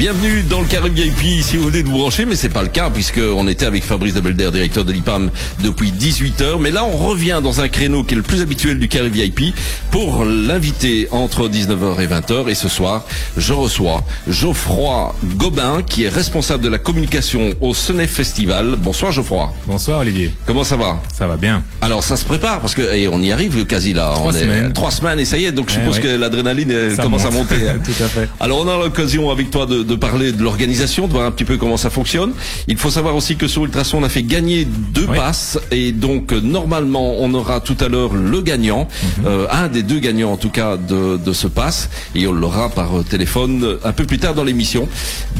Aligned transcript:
Bienvenue 0.00 0.42
dans 0.48 0.62
le 0.62 0.66
carré 0.66 0.88
VIP 0.88 1.42
si 1.42 1.58
vous 1.58 1.68
venez 1.68 1.82
de 1.82 1.88
vous 1.88 1.98
brancher, 1.98 2.24
mais 2.24 2.34
c'est 2.34 2.48
pas 2.48 2.62
le 2.62 2.68
cas 2.70 2.88
puisqu'on 2.88 3.46
était 3.48 3.66
avec 3.66 3.84
Fabrice 3.84 4.14
de 4.14 4.20
Belder, 4.22 4.48
directeur 4.50 4.82
de 4.86 4.92
l'IPAM 4.94 5.28
depuis 5.62 5.92
18h. 5.92 6.58
Mais 6.58 6.70
là, 6.70 6.84
on 6.86 6.96
revient 6.96 7.40
dans 7.42 7.60
un 7.60 7.68
créneau 7.68 8.02
qui 8.02 8.14
est 8.14 8.16
le 8.16 8.22
plus 8.22 8.40
habituel 8.40 8.78
du 8.78 8.88
carré 8.88 9.10
VIP 9.10 9.54
pour 9.90 10.24
l'inviter 10.24 11.06
entre 11.10 11.50
19h 11.50 12.00
et 12.00 12.06
20h. 12.06 12.48
Et 12.48 12.54
ce 12.54 12.70
soir, 12.70 13.04
je 13.36 13.52
reçois 13.52 14.02
Geoffroy 14.26 15.14
Gobin 15.36 15.82
qui 15.82 16.04
est 16.04 16.08
responsable 16.08 16.64
de 16.64 16.70
la 16.70 16.78
communication 16.78 17.50
au 17.60 17.74
Senef 17.74 18.10
Festival. 18.10 18.76
Bonsoir 18.78 19.12
Geoffroy. 19.12 19.52
Bonsoir 19.66 20.00
Olivier. 20.00 20.32
Comment 20.46 20.64
ça 20.64 20.76
va? 20.78 21.02
Ça 21.12 21.26
va 21.26 21.36
bien. 21.36 21.62
Alors 21.82 22.02
ça 22.02 22.16
se 22.16 22.24
prépare 22.24 22.60
parce 22.60 22.74
que 22.74 22.80
et 22.94 23.06
on 23.06 23.20
y 23.20 23.32
arrive 23.32 23.66
quasi 23.66 23.92
là. 23.92 24.12
Trois 24.14 24.32
on 24.32 24.34
est- 24.34 24.40
semaines. 24.40 24.72
trois 24.72 24.92
semaines 24.92 25.18
et 25.20 25.26
ça 25.26 25.36
y 25.36 25.44
est. 25.44 25.52
Donc 25.52 25.68
je 25.68 25.74
Eh 25.76 25.80
suppose 25.80 25.96
oui. 25.96 26.02
que 26.04 26.08
l'adrénaline 26.08 26.96
commence 26.96 27.26
à 27.26 27.30
monte. 27.30 27.50
monter. 27.50 27.68
hein. 27.68 27.78
Tout 27.84 28.02
à 28.02 28.08
fait. 28.08 28.28
Alors 28.40 28.60
on 28.64 28.68
a 28.68 28.78
l'occasion 28.82 29.30
avec 29.30 29.50
toi 29.50 29.66
de, 29.66 29.89
de 29.90 29.96
parler 29.96 30.30
de 30.30 30.40
l'organisation, 30.42 31.08
de 31.08 31.12
voir 31.12 31.26
un 31.26 31.32
petit 31.32 31.44
peu 31.44 31.56
comment 31.56 31.76
ça 31.76 31.90
fonctionne. 31.90 32.32
Il 32.68 32.76
faut 32.76 32.90
savoir 32.90 33.16
aussi 33.16 33.34
que 33.36 33.48
sur 33.48 33.64
Ultrason 33.64 33.98
on 33.98 34.04
a 34.04 34.08
fait 34.08 34.22
gagner 34.22 34.64
deux 34.64 35.06
Oui. 35.10 35.16
passes 35.16 35.58
et 35.72 35.90
donc 35.90 36.32
euh, 36.32 36.40
normalement 36.40 37.16
on 37.18 37.34
aura 37.34 37.60
tout 37.60 37.76
à 37.80 37.88
l'heure 37.88 38.14
le 38.14 38.40
gagnant, 38.40 38.86
Mhm. 39.18 39.24
euh, 39.26 39.46
un 39.50 39.66
des 39.68 39.82
deux 39.82 39.98
gagnants 39.98 40.30
en 40.32 40.36
tout 40.36 40.48
cas 40.50 40.76
de, 40.76 41.16
de 41.16 41.32
ce 41.32 41.48
pass 41.48 41.90
et 42.14 42.26
on 42.28 42.32
l'aura 42.32 42.68
par 42.68 42.98
euh, 43.00 43.02
téléphone 43.02 43.78
un 43.84 43.92
peu 43.92 44.04
plus 44.04 44.18
tard 44.18 44.34
dans 44.34 44.44
l'émission. 44.44 44.88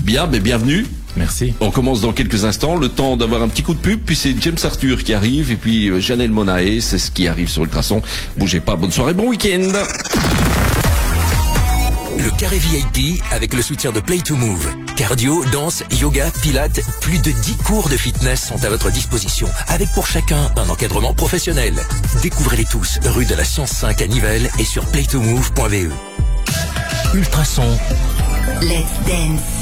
Bien, 0.02 0.27
mais 0.27 0.41
bienvenue. 0.41 0.84
Merci. 1.17 1.55
On 1.61 1.70
commence 1.70 2.01
dans 2.01 2.12
quelques 2.12 2.45
instants, 2.45 2.77
le 2.77 2.89
temps 2.89 3.17
d'avoir 3.17 3.42
un 3.42 3.48
petit 3.48 3.62
coup 3.62 3.75
de 3.75 3.80
pub, 3.80 4.01
puis 4.05 4.14
c'est 4.17 4.34
James 4.41 4.56
Arthur 4.62 5.03
qui 5.03 5.12
arrive, 5.12 5.51
et 5.51 5.56
puis 5.56 5.91
Janelle 6.01 6.30
Monae, 6.30 6.80
c'est 6.80 6.98
ce 6.98 7.11
qui 7.11 7.27
arrive 7.27 7.48
sur 7.48 7.62
Ultrason. 7.64 8.01
Bougez 8.37 8.61
pas, 8.61 8.77
bonne 8.77 8.92
soirée, 8.92 9.12
bon 9.14 9.28
week-end 9.28 9.73
Le 12.23 12.30
carré 12.33 12.59
VIP 12.59 13.23
avec 13.30 13.55
le 13.55 13.62
soutien 13.62 13.92
de 13.92 14.01
Play 14.01 14.19
to 14.19 14.37
Move. 14.37 14.69
Cardio, 14.95 15.42
danse, 15.47 15.83
yoga, 16.01 16.30
pilates, 16.42 16.80
plus 17.01 17.19
de 17.19 17.30
10 17.30 17.56
cours 17.59 17.88
de 17.88 17.97
fitness 17.97 18.48
sont 18.48 18.62
à 18.62 18.69
votre 18.69 18.91
disposition, 18.91 19.48
avec 19.69 19.89
pour 19.92 20.06
chacun 20.06 20.50
un 20.56 20.69
encadrement 20.69 21.14
professionnel. 21.14 21.75
Découvrez-les 22.22 22.67
tous, 22.67 23.00
rue 23.06 23.25
de 23.25 23.34
la 23.34 23.45
Science 23.45 23.70
5 23.70 24.03
à 24.03 24.06
Nivelles 24.06 24.50
et 24.58 24.64
sur 24.64 24.84
playtomove.be. 24.86 25.91
Ultrason, 27.14 27.78
Let's 28.61 29.00
Dance. 29.06 29.59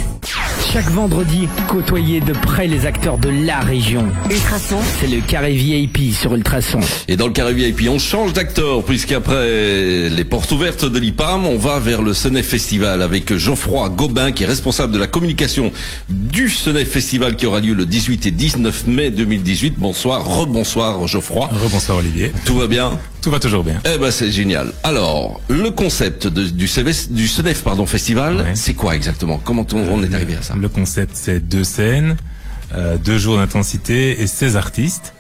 Chaque 0.71 0.91
vendredi, 0.91 1.49
côtoyez 1.67 2.21
de 2.21 2.33
près 2.35 2.67
les 2.67 2.85
acteurs 2.85 3.17
de 3.17 3.31
la 3.31 3.61
région. 3.61 4.05
Ultrason. 4.31 4.77
C'est 5.01 5.07
le 5.07 5.21
carré 5.23 5.55
VIP 5.55 6.13
sur 6.13 6.35
Ultrason. 6.35 6.81
Et 7.09 7.17
dans 7.17 7.27
le 7.27 7.33
carré 7.33 7.55
VIP, 7.55 7.89
on 7.89 7.99
change 7.99 8.35
d'acteur, 8.35 8.85
puisqu'après 8.85 10.11
les 10.11 10.25
portes 10.25 10.51
ouvertes 10.53 10.85
de 10.85 10.99
l'IPAM, 10.99 11.47
on 11.47 11.57
va 11.57 11.79
vers 11.79 12.03
le 12.03 12.13
Senef 12.13 12.47
Festival 12.47 13.01
avec 13.01 13.35
Geoffroy 13.35 13.89
Gobin, 13.89 14.31
qui 14.31 14.43
est 14.43 14.47
responsable 14.47 14.93
de 14.93 14.99
la 14.99 15.07
communication 15.07 15.73
du 16.11 16.51
Senef 16.51 16.89
Festival 16.89 17.37
qui 17.37 17.47
aura 17.47 17.61
lieu 17.61 17.73
le 17.73 17.87
18 17.87 18.27
et 18.27 18.31
19 18.31 18.89
mai 18.89 19.11
2018. 19.11 19.75
Bonsoir, 19.79 20.27
rebonsoir 20.27 21.07
Geoffroy. 21.07 21.49
Rebonsoir 21.65 21.99
Olivier. 21.99 22.31
Tout 22.45 22.57
va 22.57 22.67
bien? 22.67 22.99
Tout 23.23 23.31
va 23.31 23.41
toujours 23.41 23.65
bien. 23.65 23.81
Eh 23.85 23.99
ben 23.99 24.11
c'est 24.11 24.31
génial. 24.31 24.73
Alors, 24.85 25.41
le 25.49 25.71
concept 25.71 26.27
de- 26.27 26.45
du, 26.49 26.69
CVS 26.69 27.11
du 27.11 27.29
pardon, 27.65 27.85
Festival, 27.87 28.37
Ouais. 28.37 28.55
c'est 28.55 28.75
quoi 28.75 28.95
exactement? 28.95 29.41
Comment 29.45 29.67
on, 29.73 29.77
on 29.79 30.03
est 30.03 30.15
arrivé 30.15 30.37
à 30.37 30.43
ça? 30.43 30.55
Le 30.57 30.69
concept, 30.69 31.13
c'est 31.15 31.41
deux 31.41 31.65
scènes, 31.65 32.17
euh, 32.75 32.97
deux 32.97 33.19
jours 33.19 33.37
d'intensité 33.39 34.21
et 34.23 34.27
16 34.27 34.57
artistes. 34.57 35.15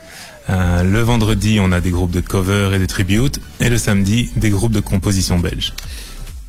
Euh, 0.50 0.82
le 0.82 1.00
vendredi, 1.00 1.58
on 1.60 1.72
a 1.72 1.80
des 1.80 1.90
groupes 1.90 2.10
de 2.12 2.20
cover 2.20 2.70
et 2.74 2.78
de 2.78 2.86
tribute, 2.86 3.40
et 3.60 3.68
le 3.68 3.76
samedi, 3.76 4.30
des 4.36 4.48
groupes 4.50 4.72
de 4.72 4.80
composition 4.80 5.38
belge. 5.38 5.74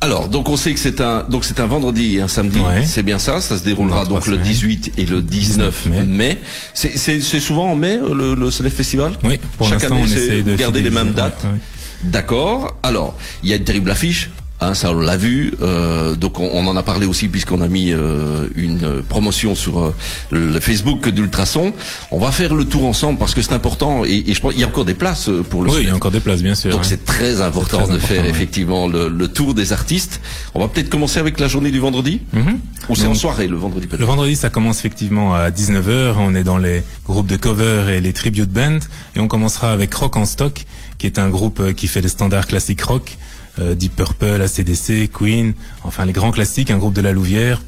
Alors, 0.02 0.28
donc 0.28 0.48
on 0.48 0.56
sait 0.56 0.72
que 0.72 0.80
c'est 0.80 1.00
un 1.02 1.24
donc 1.28 1.44
c'est 1.44 1.60
un 1.60 1.66
vendredi 1.66 2.16
et 2.16 2.20
un 2.22 2.28
samedi, 2.28 2.58
Ouais. 2.58 2.84
c'est 2.86 3.02
bien 3.02 3.18
ça, 3.18 3.40
ça 3.42 3.58
se 3.58 3.64
déroulera 3.64 4.06
donc 4.06 4.26
le 4.26 4.36
semaines. 4.36 4.42
18 4.48 4.92
et 4.96 5.04
le 5.04 5.20
19 5.20 5.86
mai. 5.86 5.92
19 6.00 6.08
mai. 6.08 6.38
C'est 6.72 6.96
c'est 6.96 7.20
c'est 7.20 7.40
souvent 7.40 7.70
en 7.72 7.76
mai 7.76 7.98
le 7.98 8.34
le 8.34 8.50
Senef 8.50 8.72
Festival? 8.74 9.12
Oui, 9.24 9.38
pour 9.58 9.68
Chaque 9.68 9.84
année, 9.84 10.00
on 10.02 10.06
c'est- 10.06 10.14
essaye 10.24 10.42
de 10.42 10.52
vous 10.52 10.56
gardez 10.56 10.80
les 10.80 10.90
mêmes 10.90 11.12
dates 11.12 11.42
Ouais, 11.44 11.50
ouais. 11.50 11.58
D'accord. 12.02 12.78
Alors, 12.82 13.14
il 13.42 13.50
y 13.50 13.52
a 13.52 13.56
une 13.56 13.64
terrible 13.64 13.90
affiche. 13.90 14.30
Hein, 14.62 14.74
ça 14.74 14.90
on 14.90 15.00
l'a 15.00 15.16
vu, 15.16 15.54
euh, 15.62 16.14
donc 16.16 16.38
on, 16.38 16.50
on 16.52 16.66
en 16.66 16.76
a 16.76 16.82
parlé 16.82 17.06
aussi 17.06 17.28
puisqu'on 17.28 17.62
a 17.62 17.68
mis 17.68 17.92
euh, 17.92 18.46
une 18.56 19.02
promotion 19.08 19.54
sur 19.54 19.80
euh, 19.80 19.94
le 20.30 20.60
Facebook 20.60 21.08
d'Ultrason. 21.08 21.72
On 22.10 22.18
va 22.18 22.30
faire 22.30 22.54
le 22.54 22.66
tour 22.66 22.84
ensemble 22.84 23.18
parce 23.18 23.32
que 23.34 23.40
c'est 23.40 23.54
important 23.54 24.04
et, 24.04 24.22
et 24.26 24.34
je 24.34 24.40
pense 24.42 24.52
il 24.54 24.60
y 24.60 24.64
a 24.64 24.66
encore 24.66 24.84
des 24.84 24.92
places 24.94 25.30
euh, 25.30 25.42
pour 25.42 25.62
le 25.62 25.70
Oui, 25.70 25.76
il 25.80 25.88
y 25.88 25.90
a 25.90 25.94
encore 25.94 26.10
des 26.10 26.20
places, 26.20 26.42
bien 26.42 26.54
sûr. 26.54 26.72
Donc 26.72 26.80
hein. 26.80 26.86
c'est 26.86 27.06
très 27.06 27.40
important 27.40 27.78
très 27.78 27.86
de 27.86 27.92
important, 27.92 28.06
faire 28.06 28.22
ouais. 28.24 28.28
effectivement 28.30 28.86
le, 28.86 29.08
le 29.08 29.28
tour 29.28 29.54
des 29.54 29.72
artistes. 29.72 30.20
On 30.54 30.60
va 30.60 30.68
peut-être 30.68 30.90
commencer 30.90 31.18
avec 31.18 31.40
la 31.40 31.48
journée 31.48 31.70
du 31.70 31.78
vendredi 31.80 32.20
Mhm. 32.34 32.58
ou 32.90 32.94
c'est 32.96 33.06
en 33.06 33.14
soirée 33.14 33.46
le 33.48 33.56
vendredi. 33.56 33.88
Le 33.98 34.04
vendredi, 34.04 34.36
ça 34.36 34.50
commence 34.50 34.78
effectivement 34.80 35.34
à 35.34 35.50
19h. 35.50 36.16
On 36.18 36.34
est 36.34 36.44
dans 36.44 36.58
les 36.58 36.82
groupes 37.06 37.26
de 37.28 37.36
cover 37.36 37.94
et 37.96 38.00
les 38.02 38.12
tribute 38.12 38.50
bands. 38.50 38.78
Et 39.16 39.20
on 39.20 39.28
commencera 39.28 39.72
avec 39.72 39.94
Rock 39.94 40.16
en 40.16 40.26
Stock, 40.26 40.64
qui 40.98 41.06
est 41.06 41.18
un 41.18 41.30
groupe 41.30 41.60
euh, 41.60 41.72
qui 41.72 41.86
fait 41.86 42.02
des 42.02 42.08
standards 42.08 42.46
classiques 42.46 42.82
rock. 42.82 43.16
Euh, 43.58 43.74
Deep 43.74 43.96
Purple, 43.96 44.40
ACDC, 44.42 45.10
Queen, 45.12 45.54
enfin 45.84 46.04
les 46.04 46.12
grands 46.12 46.30
classiques, 46.30 46.70
un 46.70 46.78
groupe 46.78 46.94
de 46.94 47.00
la 47.00 47.12
Louvière. 47.12 47.60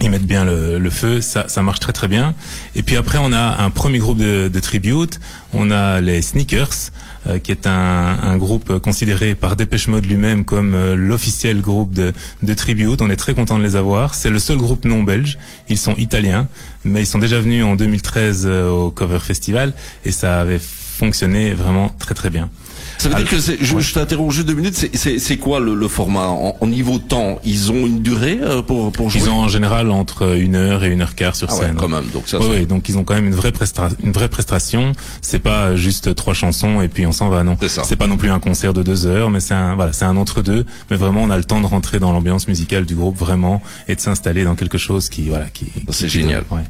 Ils 0.00 0.10
mettent 0.10 0.26
bien 0.26 0.44
le, 0.44 0.78
le 0.78 0.90
feu, 0.90 1.20
ça, 1.20 1.48
ça 1.48 1.62
marche 1.62 1.80
très 1.80 1.92
très 1.92 2.06
bien. 2.06 2.34
Et 2.76 2.82
puis 2.82 2.96
après, 2.96 3.18
on 3.20 3.32
a 3.32 3.62
un 3.62 3.70
premier 3.70 3.98
groupe 3.98 4.18
de, 4.18 4.46
de 4.48 4.60
tribute. 4.60 5.18
On 5.52 5.72
a 5.72 6.00
les 6.00 6.22
Sneakers, 6.22 6.92
euh, 7.26 7.40
qui 7.40 7.50
est 7.50 7.66
un, 7.66 8.16
un 8.22 8.36
groupe 8.36 8.78
considéré 8.78 9.34
par 9.34 9.56
Dépêche 9.56 9.88
Mode 9.88 10.06
lui-même 10.06 10.44
comme 10.44 10.74
euh, 10.74 10.94
l'officiel 10.94 11.60
groupe 11.60 11.92
de, 11.92 12.12
de 12.44 12.54
tribute. 12.54 13.02
On 13.02 13.10
est 13.10 13.16
très 13.16 13.34
content 13.34 13.58
de 13.58 13.64
les 13.64 13.74
avoir. 13.74 14.14
C'est 14.14 14.30
le 14.30 14.38
seul 14.38 14.58
groupe 14.58 14.84
non 14.84 15.02
belge. 15.02 15.36
Ils 15.68 15.78
sont 15.78 15.96
italiens, 15.96 16.46
mais 16.84 17.02
ils 17.02 17.06
sont 17.06 17.18
déjà 17.18 17.40
venus 17.40 17.64
en 17.64 17.74
2013 17.74 18.44
euh, 18.46 18.70
au 18.70 18.90
Cover 18.92 19.18
Festival 19.18 19.72
et 20.04 20.12
ça 20.12 20.40
avait 20.40 20.60
fonctionné 20.60 21.54
vraiment 21.54 21.88
très 21.88 22.14
très 22.14 22.30
bien. 22.30 22.50
Ça 22.98 23.08
veut 23.08 23.14
dire 23.14 23.28
que 23.28 23.38
c'est, 23.40 23.56
je, 23.60 23.78
je 23.78 23.94
t'interromps 23.94 24.34
juste 24.34 24.46
deux 24.46 24.54
minutes. 24.54 24.74
C'est, 24.74 24.94
c'est, 24.96 25.18
c'est 25.18 25.36
quoi 25.36 25.60
le, 25.60 25.74
le 25.74 25.88
format 25.88 26.26
en, 26.26 26.56
en 26.60 26.66
niveau 26.66 26.98
temps? 26.98 27.38
Ils 27.44 27.70
ont 27.70 27.86
une 27.86 28.02
durée 28.02 28.38
euh, 28.42 28.60
pour 28.62 28.90
pour 28.92 29.08
jouer? 29.08 29.20
Ils 29.22 29.30
ont 29.30 29.38
en 29.38 29.48
général 29.48 29.90
entre 29.90 30.36
une 30.36 30.56
heure 30.56 30.84
et 30.84 30.88
une 30.88 31.00
heure 31.02 31.14
quart 31.14 31.36
sur 31.36 31.48
ah 31.50 31.54
ouais, 31.54 31.60
scène. 31.66 31.76
quand 31.76 31.88
même. 31.88 32.06
Donc 32.12 32.28
ça. 32.28 32.38
Oui, 32.40 32.66
donc 32.66 32.88
ils 32.88 32.98
ont 32.98 33.04
quand 33.04 33.14
même 33.14 33.26
une 33.26 33.34
vraie 33.34 33.52
prestation. 33.52 33.96
Une 34.02 34.12
vraie 34.12 34.28
prestation. 34.28 34.92
C'est 35.22 35.38
pas 35.38 35.76
juste 35.76 36.14
trois 36.14 36.34
chansons 36.34 36.80
et 36.82 36.88
puis 36.88 37.06
on 37.06 37.12
s'en 37.12 37.28
va. 37.28 37.44
Non, 37.44 37.56
C'est 37.60 37.68
ça. 37.68 37.84
c'est 37.84 37.96
pas 37.96 38.06
non 38.08 38.16
plus 38.16 38.30
un 38.30 38.40
concert 38.40 38.74
de 38.74 38.82
deux 38.82 39.06
heures, 39.06 39.30
mais 39.30 39.40
c'est 39.40 39.54
un 39.54 39.74
voilà, 39.76 39.92
c'est 39.92 40.04
un 40.04 40.16
entre 40.16 40.42
deux. 40.42 40.66
Mais 40.90 40.96
vraiment, 40.96 41.22
on 41.22 41.30
a 41.30 41.36
le 41.36 41.44
temps 41.44 41.60
de 41.60 41.66
rentrer 41.66 41.98
dans 42.00 42.12
l'ambiance 42.12 42.48
musicale 42.48 42.84
du 42.84 42.94
groupe 42.96 43.16
vraiment 43.16 43.62
et 43.86 43.94
de 43.94 44.00
s'installer 44.00 44.42
dans 44.44 44.56
quelque 44.56 44.78
chose 44.78 45.08
qui 45.08 45.28
voilà 45.28 45.46
qui. 45.46 45.66
C'est 45.90 46.06
qui- 46.06 46.20
génial. 46.20 46.42
ouais. 46.50 46.62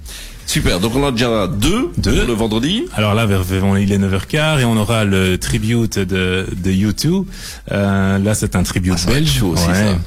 Super. 0.48 0.81
Donc 0.81 0.97
on 0.97 1.06
a 1.06 1.12
déjà 1.12 1.47
deux, 1.47 1.91
Deux. 1.98 2.25
le 2.26 2.32
vendredi. 2.32 2.86
Alors 2.94 3.12
là, 3.14 3.26
vers, 3.26 3.42
il 3.78 3.92
est 3.92 3.98
9h15 3.98 4.60
et 4.60 4.64
on 4.64 4.78
aura 4.78 5.04
le 5.04 5.36
tribute 5.36 5.98
de, 5.98 6.47
de 6.56 6.70
U2. 6.70 7.25
Euh, 7.70 8.19
là, 8.19 8.34
c'est 8.34 8.56
un 8.56 8.62
tribute 8.62 8.94
Ah, 9.06 9.10
belge. 9.10 9.42
aussi, 9.42 9.64
ça. 9.66 9.98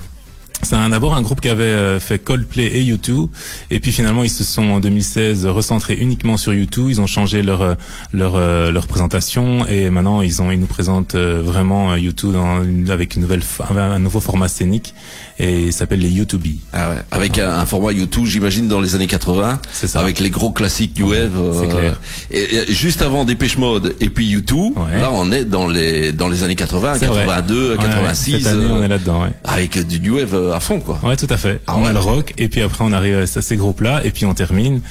C'est 0.63 0.75
un- 0.75 0.89
d'abord 0.89 1.16
un 1.16 1.22
groupe 1.22 1.41
qui 1.41 1.49
avait 1.49 1.63
euh, 1.63 1.99
fait 1.99 2.19
Coldplay 2.19 2.66
et 2.77 2.83
U2 2.83 3.27
et 3.72 3.79
puis 3.79 3.91
finalement 3.91 4.23
ils 4.23 4.29
se 4.29 4.44
sont 4.44 4.63
en 4.63 4.79
2016 4.79 5.45
recentrés 5.47 5.95
uniquement 5.95 6.38
sur 6.38 6.51
U2. 6.53 6.89
Ils 6.89 7.01
ont 7.01 7.07
changé 7.07 7.41
leur 7.41 7.61
euh, 7.61 7.75
leur 8.13 8.35
euh, 8.35 8.71
leur 8.71 8.88
présentation 8.88 9.66
et 9.67 9.89
maintenant 9.89 10.21
ils 10.21 10.41
ont 10.41 10.51
ils 10.51 10.59
nous 10.59 10.67
présentent 10.67 11.16
euh, 11.16 11.41
vraiment 11.44 11.91
euh, 11.94 11.97
U2 11.97 12.31
dans 12.31 12.91
avec 12.91 13.16
une 13.16 13.21
nouvelle 13.23 13.41
un 13.77 14.00
nouveau 14.00 14.19
format 14.19 14.47
scénique 14.47 14.94
et 15.39 15.63
il 15.67 15.73
s'appelle 15.73 16.00
les 16.00 16.09
U2B. 16.11 16.57
Ah 16.73 16.89
ouais. 16.89 16.95
Avec 17.11 17.39
un, 17.39 17.50
un 17.50 17.66
format 17.66 17.91
YouTube, 17.94 18.25
j'imagine 18.25 18.67
dans 18.67 18.79
les 18.79 18.94
années 18.94 19.07
80. 19.07 19.59
C'est 19.71 19.88
ça. 19.88 20.00
Avec 20.00 20.19
les 20.19 20.29
gros 20.29 20.51
classiques 20.51 20.94
du 20.94 21.03
web. 21.03 21.31
c'est 21.59 21.67
clair. 21.67 22.00
Et, 22.29 22.55
et 22.69 22.73
juste 22.73 23.01
avant 23.01 23.25
Dépêche 23.25 23.57
Mode 23.57 23.95
et 24.00 24.09
puis 24.09 24.27
YouTube, 24.27 24.73
Ouais. 24.77 25.00
là 25.01 25.09
on 25.11 25.31
est 25.31 25.45
dans 25.45 25.67
les 25.67 26.11
dans 26.11 26.27
les 26.29 26.44
années 26.44 26.55
80, 26.55 26.95
C'est 27.00 27.07
vrai. 27.07 27.25
82, 27.25 27.71
Ouais, 27.71 27.77
86. 27.77 28.31
Cette 28.44 28.47
année, 28.47 28.66
euh, 28.66 28.73
on 28.73 28.83
est 28.83 28.88
là-dedans. 28.88 29.23
Ouais. 29.23 29.29
avec 29.44 29.85
du 29.88 30.00
new 30.00 30.16
wave 30.17 30.33
euh, 30.35 30.50
à 30.51 30.59
fond 30.59 30.79
quoi. 30.79 31.00
Ouais, 31.03 31.16
tout 31.17 31.28
à 31.29 31.38
fait. 31.38 31.62
Ah 31.67 31.75
on 31.78 31.84
ouais. 31.84 31.89
a 31.89 31.94
le 31.94 32.00
rock, 32.00 32.34
et 32.38 32.50
puis 32.50 32.62
après 32.62 32.84
on 32.84 32.91
arrive 32.91 33.17
à 33.17 33.28
ces 33.28 33.56
groupes-là, 33.56 34.01
et 34.03 34.12
puis 34.12 34.25
on 34.25 34.33
termine 34.33 34.81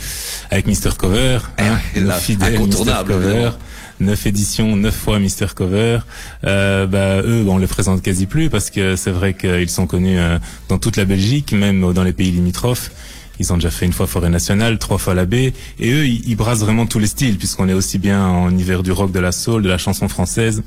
avec 0.51 0.67
Mister 0.67 0.91
Cover, 0.97 1.39
hein, 1.59 1.79
le 1.95 2.03
là, 2.03 2.15
fidèle 2.15 2.57
incontournable, 2.57 3.15
Mr. 3.15 3.23
Cover. 3.23 3.51
Neuf 4.01 4.27
éditions, 4.27 4.77
neuf 4.77 4.95
fois 4.95 5.19
Mister 5.19 5.47
Cover. 5.55 5.99
Euh, 6.45 6.87
bah, 6.87 7.21
eux, 7.23 7.45
on 7.49 7.59
les 7.59 7.67
présente 7.67 8.01
quasi 8.01 8.25
plus 8.25 8.49
parce 8.49 8.71
que 8.71 8.97
c'est 8.97 9.11
vrai 9.11 9.35
qu'ils 9.35 9.69
sont 9.69 9.87
connus 9.87 10.19
euh, 10.19 10.39
dans 10.71 10.79
toute 10.79 10.97
la 10.97 11.05
Belgique, 11.05 11.53
même 11.53 11.93
dans 11.93 12.03
les 12.03 12.15
pays 12.15 12.31
limitrophes. 12.31 12.91
Ils 13.39 13.53
ont 13.53 13.57
déjà 13.57 13.71
fait 13.71 13.85
une 13.85 13.93
fois 13.93 14.07
Forêt 14.07 14.31
Nationale, 14.31 14.79
trois 14.79 14.97
fois 14.97 15.15
la 15.15 15.27
baie. 15.27 15.53
Et 15.79 15.93
eux, 15.93 16.07
ils, 16.07 16.27
ils 16.27 16.35
brassent 16.35 16.61
vraiment 16.61 16.87
tous 16.87 16.99
les 16.99 17.07
styles, 17.07 17.37
puisqu'on 17.37 17.69
est 17.69 17.75
aussi 17.75 17.99
bien 17.99 18.25
en 18.27 18.57
hiver 18.57 18.83
du 18.83 18.91
rock, 18.91 19.12
de 19.12 19.21
la 19.21 19.33
soul, 19.33 19.62
de 19.62 19.69
la 19.69 19.79
chanson 19.79 20.09
française. 20.09 20.62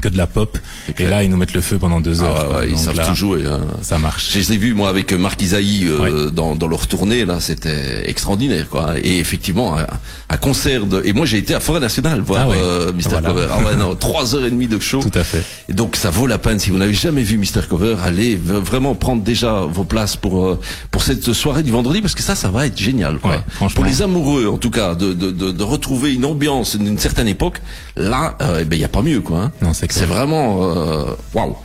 Que 0.00 0.08
de 0.08 0.16
la 0.16 0.26
pop. 0.26 0.58
Et 0.98 1.06
là, 1.06 1.22
ils 1.22 1.30
nous 1.30 1.36
mettent 1.36 1.54
le 1.54 1.60
feu 1.60 1.78
pendant 1.78 2.00
deux 2.00 2.22
heures. 2.22 2.48
Ah, 2.54 2.58
ouais, 2.60 2.70
ils 2.70 2.78
savent 2.78 2.96
là, 2.96 3.06
tout 3.06 3.14
jouer. 3.14 3.44
hein. 3.46 3.60
Ça 3.82 3.98
marche. 3.98 4.30
Je 4.32 4.38
les 4.38 4.52
ai 4.52 4.56
vus 4.56 4.74
moi 4.74 4.88
avec 4.88 5.12
Marc 5.12 5.40
Isaïe 5.42 5.86
euh, 5.86 5.98
Ouais. 6.26 6.30
dans, 6.32 6.54
dans 6.56 6.66
leur 6.68 6.86
tournée 6.86 7.24
là, 7.24 7.38
c'était 7.40 8.08
extraordinaire 8.08 8.68
quoi. 8.68 8.94
Et 9.02 9.18
effectivement, 9.18 9.76
un, 9.78 9.86
un 10.30 10.36
concert 10.36 10.86
de 10.86 11.02
et 11.04 11.12
moi 11.12 11.26
j'ai 11.26 11.38
été 11.38 11.54
à 11.54 11.60
Forêt 11.60 11.80
Nationale 11.80 12.20
voir 12.20 12.42
Ah 12.44 12.48
ouais. 12.48 12.56
euh, 12.60 12.92
Mr 12.92 13.02
Voilà. 13.10 13.28
Cover. 13.28 13.46
Ah 13.50 13.74
non, 13.76 13.94
trois 14.00 14.34
heures 14.34 14.44
et 14.44 14.50
demie 14.50 14.68
de 14.68 14.78
show. 14.78 15.00
Tout 15.02 15.18
à 15.18 15.24
fait. 15.24 15.42
Et 15.68 15.72
donc 15.72 15.96
ça 15.96 16.10
vaut 16.10 16.26
la 16.26 16.38
peine 16.38 16.58
si 16.58 16.70
vous 16.70 16.78
n'avez 16.78 16.94
jamais 16.94 17.22
vu 17.22 17.38
Mr 17.38 17.66
Cover, 17.68 17.96
allez 18.04 18.36
vraiment 18.36 18.94
prendre 18.94 19.22
déjà 19.22 19.60
vos 19.62 19.84
places 19.84 20.16
pour 20.16 20.46
euh, 20.46 20.60
pour 20.90 21.02
cette 21.02 21.32
soirée 21.32 21.62
du 21.62 21.70
vendredi 21.70 22.00
parce 22.00 22.14
que 22.14 22.22
ça 22.22 22.34
ça 22.34 22.50
va 22.50 22.66
être 22.66 22.78
génial 22.78 23.18
quoi. 23.18 23.44
Pour 23.74 23.84
les 23.84 24.02
amoureux 24.02 24.46
en 24.48 24.58
tout 24.58 24.70
cas 24.70 24.94
de 24.94 25.12
de, 25.12 25.30
de, 25.30 25.50
de 25.52 25.62
retrouver 25.62 26.14
une 26.14 26.24
ambiance 26.24 26.76
d'une 26.76 26.98
certaine 26.98 27.28
époque, 27.28 27.60
là 27.96 28.36
euh, 28.40 28.58
eh 28.60 28.64
ben 28.64 28.76
il 28.76 28.80
y 28.82 28.84
a 28.84 28.88
pas 28.88 29.02
mieux 29.02 29.20
quoi. 29.20 29.38
hein. 29.44 29.52
Non, 29.62 29.72
c'est 29.90 30.06
vraiment 30.06 30.62
euh, 30.62 31.04
waouh. 31.34 31.56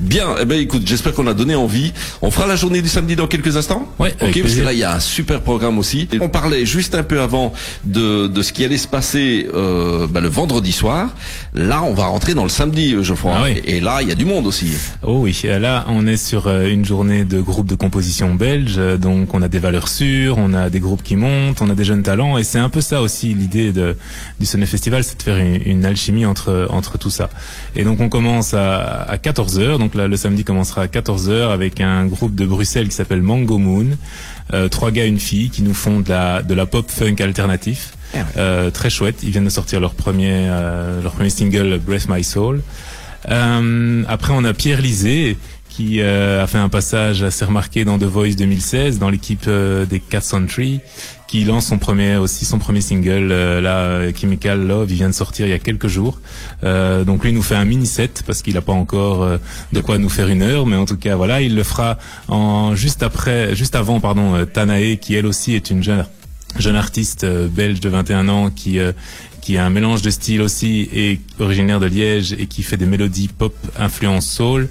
Bien, 0.00 0.36
eh 0.40 0.44
ben 0.44 0.58
écoute, 0.58 0.82
j'espère 0.86 1.12
qu'on 1.12 1.26
a 1.26 1.34
donné 1.34 1.54
envie. 1.54 1.92
On 2.22 2.30
fera 2.30 2.46
la 2.46 2.56
journée 2.56 2.82
du 2.82 2.88
samedi 2.88 3.16
dans 3.16 3.26
quelques 3.26 3.56
instants. 3.56 3.86
Ouais, 3.98 4.14
Ok, 4.20 4.40
parce 4.42 4.54
que 4.54 4.60
là 4.62 4.72
il 4.72 4.78
y 4.78 4.84
a 4.84 4.94
un 4.94 5.00
super 5.00 5.40
programme 5.40 5.78
aussi. 5.78 6.08
Et 6.12 6.20
on 6.20 6.28
parlait 6.28 6.64
juste 6.66 6.94
un 6.94 7.02
peu 7.02 7.20
avant 7.20 7.52
de 7.84 8.26
de 8.26 8.42
ce 8.42 8.52
qui 8.52 8.64
allait 8.64 8.78
se 8.78 8.88
passer 8.88 9.48
euh, 9.54 10.06
bah, 10.06 10.20
le 10.20 10.28
vendredi 10.28 10.72
soir. 10.72 11.10
Là, 11.54 11.82
on 11.82 11.94
va 11.94 12.06
rentrer 12.06 12.34
dans 12.34 12.42
le 12.44 12.48
samedi, 12.48 12.94
euh, 12.94 13.02
Geoffroy. 13.02 13.32
Ah 13.34 13.42
oui. 13.44 13.60
Et, 13.64 13.76
et 13.76 13.80
là, 13.80 13.98
il 14.02 14.08
y 14.08 14.12
a 14.12 14.14
du 14.14 14.24
monde 14.24 14.46
aussi. 14.46 14.72
Oh 15.02 15.20
oui, 15.22 15.40
euh, 15.44 15.58
là 15.58 15.84
on 15.88 16.06
est 16.06 16.16
sur 16.16 16.46
euh, 16.46 16.68
une 16.68 16.84
journée 16.84 17.24
de 17.24 17.40
groupes 17.40 17.66
de 17.66 17.74
composition 17.74 18.34
belge, 18.34 18.74
euh, 18.78 18.96
donc 18.96 19.34
on 19.34 19.42
a 19.42 19.48
des 19.48 19.58
valeurs 19.58 19.88
sûres, 19.88 20.36
on 20.38 20.54
a 20.54 20.70
des 20.70 20.80
groupes 20.80 21.02
qui 21.02 21.16
montent, 21.16 21.60
on 21.62 21.70
a 21.70 21.74
des 21.74 21.84
jeunes 21.84 22.02
talents, 22.02 22.38
et 22.38 22.44
c'est 22.44 22.58
un 22.58 22.68
peu 22.68 22.80
ça 22.80 23.02
aussi 23.02 23.34
l'idée 23.34 23.72
du 24.40 24.46
Sonnet 24.46 24.66
Festival, 24.66 25.02
c'est 25.04 25.18
de 25.18 25.22
faire 25.22 25.38
une, 25.38 25.60
une 25.64 25.84
alchimie 25.84 26.26
entre 26.26 26.68
entre 26.70 26.98
tout 26.98 27.10
ça. 27.10 27.30
Et 27.76 27.84
donc 27.84 28.00
on 28.00 28.08
commence 28.08 28.54
à, 28.54 29.02
à 29.02 29.18
14 29.18 29.60
h 29.60 29.78
donc 29.78 29.94
là 29.94 30.08
le 30.08 30.16
samedi 30.16 30.44
commencera 30.44 30.82
à 30.82 30.88
14 30.88 31.30
h 31.30 31.50
avec 31.50 31.80
un 31.80 32.06
groupe 32.06 32.34
de 32.34 32.46
Bruxelles 32.46 32.88
qui 32.88 32.94
s'appelle 32.94 33.22
Mango 33.22 33.58
Moon, 33.58 33.86
euh, 34.52 34.68
trois 34.68 34.90
gars 34.90 35.04
une 35.04 35.20
fille 35.20 35.50
qui 35.50 35.62
nous 35.62 35.74
font 35.74 36.00
de 36.00 36.08
la 36.08 36.42
de 36.42 36.54
la 36.54 36.66
pop 36.66 36.90
funk 36.90 37.16
alternatif. 37.20 37.92
Euh, 38.36 38.70
très 38.70 38.90
chouette. 38.90 39.16
Ils 39.22 39.30
viennent 39.30 39.44
de 39.44 39.50
sortir 39.50 39.80
leur 39.80 39.94
premier 39.94 40.46
euh, 40.48 41.02
leur 41.02 41.12
premier 41.12 41.30
single 41.30 41.78
Breath 41.78 42.08
My 42.08 42.24
Soul. 42.24 42.62
Euh, 43.30 44.02
après, 44.08 44.32
on 44.34 44.44
a 44.44 44.54
Pierre 44.54 44.80
Lisée 44.80 45.36
qui 45.78 46.00
euh, 46.00 46.42
a 46.42 46.48
fait 46.48 46.58
un 46.58 46.68
passage 46.68 47.22
assez 47.22 47.44
remarqué 47.44 47.84
dans 47.84 48.00
The 48.00 48.02
Voice 48.02 48.34
2016 48.36 48.98
dans 48.98 49.10
l'équipe 49.10 49.44
euh, 49.46 49.86
des 49.86 50.00
Cats 50.00 50.32
on 50.32 50.44
Tree 50.44 50.80
qui 51.28 51.44
lance 51.44 51.66
son 51.68 51.78
premier 51.78 52.16
aussi 52.16 52.44
son 52.44 52.58
premier 52.58 52.80
single 52.80 53.30
euh, 53.30 53.60
là 53.60 53.76
euh, 53.82 54.12
Chemical 54.12 54.66
Love. 54.66 54.90
Il 54.90 54.96
vient 54.96 55.08
de 55.08 55.14
sortir 55.14 55.46
il 55.46 55.50
y 55.50 55.52
a 55.52 55.60
quelques 55.60 55.86
jours. 55.86 56.18
Euh, 56.64 57.04
donc 57.04 57.22
lui 57.22 57.32
nous 57.32 57.42
fait 57.42 57.54
un 57.54 57.64
mini 57.64 57.86
set 57.86 58.24
parce 58.26 58.42
qu'il 58.42 58.54
n'a 58.54 58.60
pas 58.60 58.72
encore 58.72 59.22
euh, 59.22 59.38
de 59.72 59.80
quoi 59.80 59.98
nous 59.98 60.08
faire 60.08 60.26
une 60.26 60.42
heure. 60.42 60.66
Mais 60.66 60.74
en 60.74 60.84
tout 60.84 60.96
cas 60.96 61.14
voilà 61.14 61.42
il 61.42 61.54
le 61.54 61.62
fera 61.62 61.96
en 62.26 62.74
juste 62.74 63.04
après 63.04 63.54
juste 63.54 63.76
avant 63.76 64.00
pardon 64.00 64.44
Tanae 64.52 64.96
qui 64.96 65.14
elle 65.14 65.26
aussi 65.26 65.54
est 65.54 65.70
une 65.70 65.84
jeune 65.84 66.04
jeune 66.58 66.76
artiste 66.76 67.24
belge 67.24 67.78
de 67.78 67.88
21 67.88 68.28
ans 68.28 68.50
qui 68.50 68.80
qui 69.48 69.56
a 69.56 69.64
un 69.64 69.70
mélange 69.70 70.02
de 70.02 70.10
style 70.10 70.42
aussi 70.42 70.90
et 70.92 71.20
originaire 71.38 71.80
de 71.80 71.86
Liège 71.86 72.34
et 72.34 72.46
qui 72.46 72.62
fait 72.62 72.76
des 72.76 72.84
mélodies 72.84 73.28
pop 73.28 73.54
influence 73.78 74.26
soul, 74.28 74.68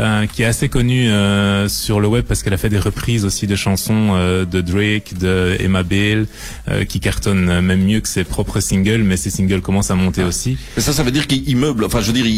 euh, 0.00 0.26
qui 0.26 0.42
est 0.42 0.46
assez 0.46 0.68
connue 0.68 1.08
euh, 1.10 1.68
sur 1.68 2.00
le 2.00 2.08
web 2.08 2.24
parce 2.24 2.42
qu'elle 2.42 2.52
a 2.54 2.56
fait 2.58 2.68
des 2.68 2.78
reprises 2.78 3.24
aussi 3.24 3.46
de 3.46 3.56
chansons 3.56 4.10
euh, 4.14 4.44
de 4.44 4.60
Drake, 4.60 5.14
de 5.18 5.56
Emma 5.60 5.82
Bale, 5.82 6.26
euh, 6.68 6.84
qui 6.84 7.00
cartonnent 7.00 7.60
même 7.60 7.84
mieux 7.84 8.00
que 8.00 8.08
ses 8.08 8.24
propres 8.24 8.60
singles, 8.60 9.02
mais 9.02 9.16
ses 9.16 9.30
singles 9.30 9.60
commencent 9.60 9.90
à 9.90 9.94
monter 9.94 10.22
aussi. 10.24 10.58
Mais 10.76 10.82
ça, 10.82 10.92
ça 10.92 11.02
veut 11.02 11.10
dire 11.10 11.26
qu'ils 11.26 11.56
meublent. 11.56 11.84
Enfin, 11.84 12.00
je 12.00 12.06
veux 12.08 12.12
dire, 12.12 12.26
ils, 12.26 12.32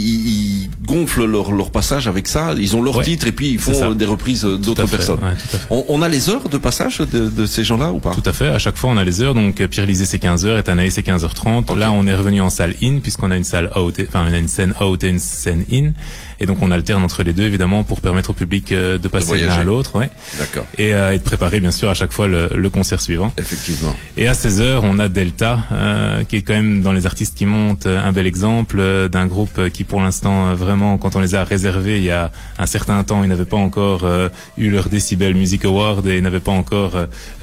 ils- 0.64 0.70
gonflent 0.86 1.26
leur, 1.26 1.52
leur 1.52 1.70
passage 1.70 2.08
avec 2.08 2.26
ça. 2.28 2.54
Ils 2.56 2.74
ont 2.74 2.80
leur 2.82 2.96
Ouais, 2.96 3.04
titre 3.04 3.26
et 3.26 3.32
puis 3.32 3.50
ils 3.50 3.58
font 3.58 3.92
des 3.92 4.06
reprises 4.06 4.42
d'autres 4.44 4.86
personnes. 4.86 5.18
ouais. 5.22 5.34
On, 5.70 5.84
on 5.88 6.00
a 6.02 6.08
les 6.08 6.30
heures 6.30 6.48
de 6.48 6.56
passage 6.56 6.98
de, 6.98 7.28
de 7.28 7.44
ces 7.46 7.62
gens-là 7.64 7.92
ou 7.92 7.98
pas? 7.98 8.14
Tout 8.14 8.22
à 8.24 8.32
fait. 8.32 8.48
À 8.48 8.58
chaque 8.58 8.76
fois, 8.78 8.88
on 8.90 8.96
a 8.96 9.04
les 9.04 9.20
heures. 9.20 9.34
Donc, 9.34 9.56
Pierre 9.66 9.84
Lisée, 9.86 10.06
c'est 10.06 10.22
15h 10.22 10.58
et 10.58 10.62
Tanaï, 10.62 10.90
c'est 10.90 11.06
15h30. 11.06 11.76
Là, 11.76 11.92
on 11.92 12.06
est 12.06 12.14
revenu 12.14 12.40
en 12.40 12.48
salle 12.48 12.74
in, 12.82 13.00
puisqu'on 13.00 13.30
a 13.30 13.36
une 13.36 13.44
salle 13.44 13.70
out, 13.76 14.00
enfin, 14.08 14.26
on 14.28 14.32
a 14.32 14.38
une 14.38 14.48
scène 14.48 14.72
out 14.80 15.04
et 15.04 15.08
une 15.08 15.18
scène 15.18 15.64
in. 15.70 15.90
Et 16.40 16.46
donc, 16.46 16.58
on 16.62 16.70
alterne 16.70 17.02
entre 17.02 17.22
les 17.22 17.32
deux, 17.32 17.42
évidemment, 17.44 17.82
pour 17.84 18.00
permettre 18.00 18.30
au 18.30 18.32
public 18.32 18.70
euh, 18.72 18.96
de 18.98 19.08
passer 19.08 19.32
l'un 19.32 19.36
voyager. 19.38 19.60
à 19.60 19.64
l'autre, 19.64 19.96
ouais. 19.98 20.08
D'accord. 20.38 20.64
Et, 20.78 20.94
euh, 20.94 21.12
et 21.12 21.18
de 21.18 21.22
préparer, 21.22 21.58
bien 21.60 21.70
sûr, 21.72 21.88
à 21.90 21.94
chaque 21.94 22.12
fois 22.12 22.28
le, 22.28 22.48
le 22.54 22.70
concert 22.70 23.00
suivant. 23.00 23.32
Effectivement. 23.38 23.94
Et 24.16 24.28
à 24.28 24.32
16h, 24.34 24.80
on 24.82 24.98
a 24.98 25.08
Delta, 25.08 25.60
euh, 25.72 26.24
qui 26.24 26.36
est 26.36 26.42
quand 26.42 26.54
même 26.54 26.82
dans 26.82 26.92
les 26.92 27.06
artistes 27.06 27.36
qui 27.36 27.44
montent 27.46 27.86
euh, 27.86 28.00
un 28.02 28.12
bel 28.12 28.26
exemple 28.26 28.76
euh, 28.78 29.08
d'un 29.08 29.26
groupe 29.26 29.68
qui, 29.70 29.84
pour 29.84 30.00
l'instant, 30.00 30.54
vraiment, 30.54 30.96
quand 30.98 31.16
on 31.16 31.20
les 31.20 31.34
a 31.34 31.42
réservés 31.44 31.98
il 31.98 32.04
y 32.04 32.10
a 32.10 32.30
un 32.58 32.66
certain 32.66 33.02
temps, 33.04 33.24
ils 33.24 33.28
n'avaient 33.28 33.44
pas 33.44 33.56
encore 33.56 34.04
euh, 34.04 34.28
eu 34.56 34.70
leur 34.70 34.88
Decibel 34.88 35.34
Music 35.34 35.64
Award 35.64 36.06
et 36.06 36.18
ils 36.18 36.22
n'avaient 36.22 36.38
pas 36.40 36.52
encore, 36.52 36.92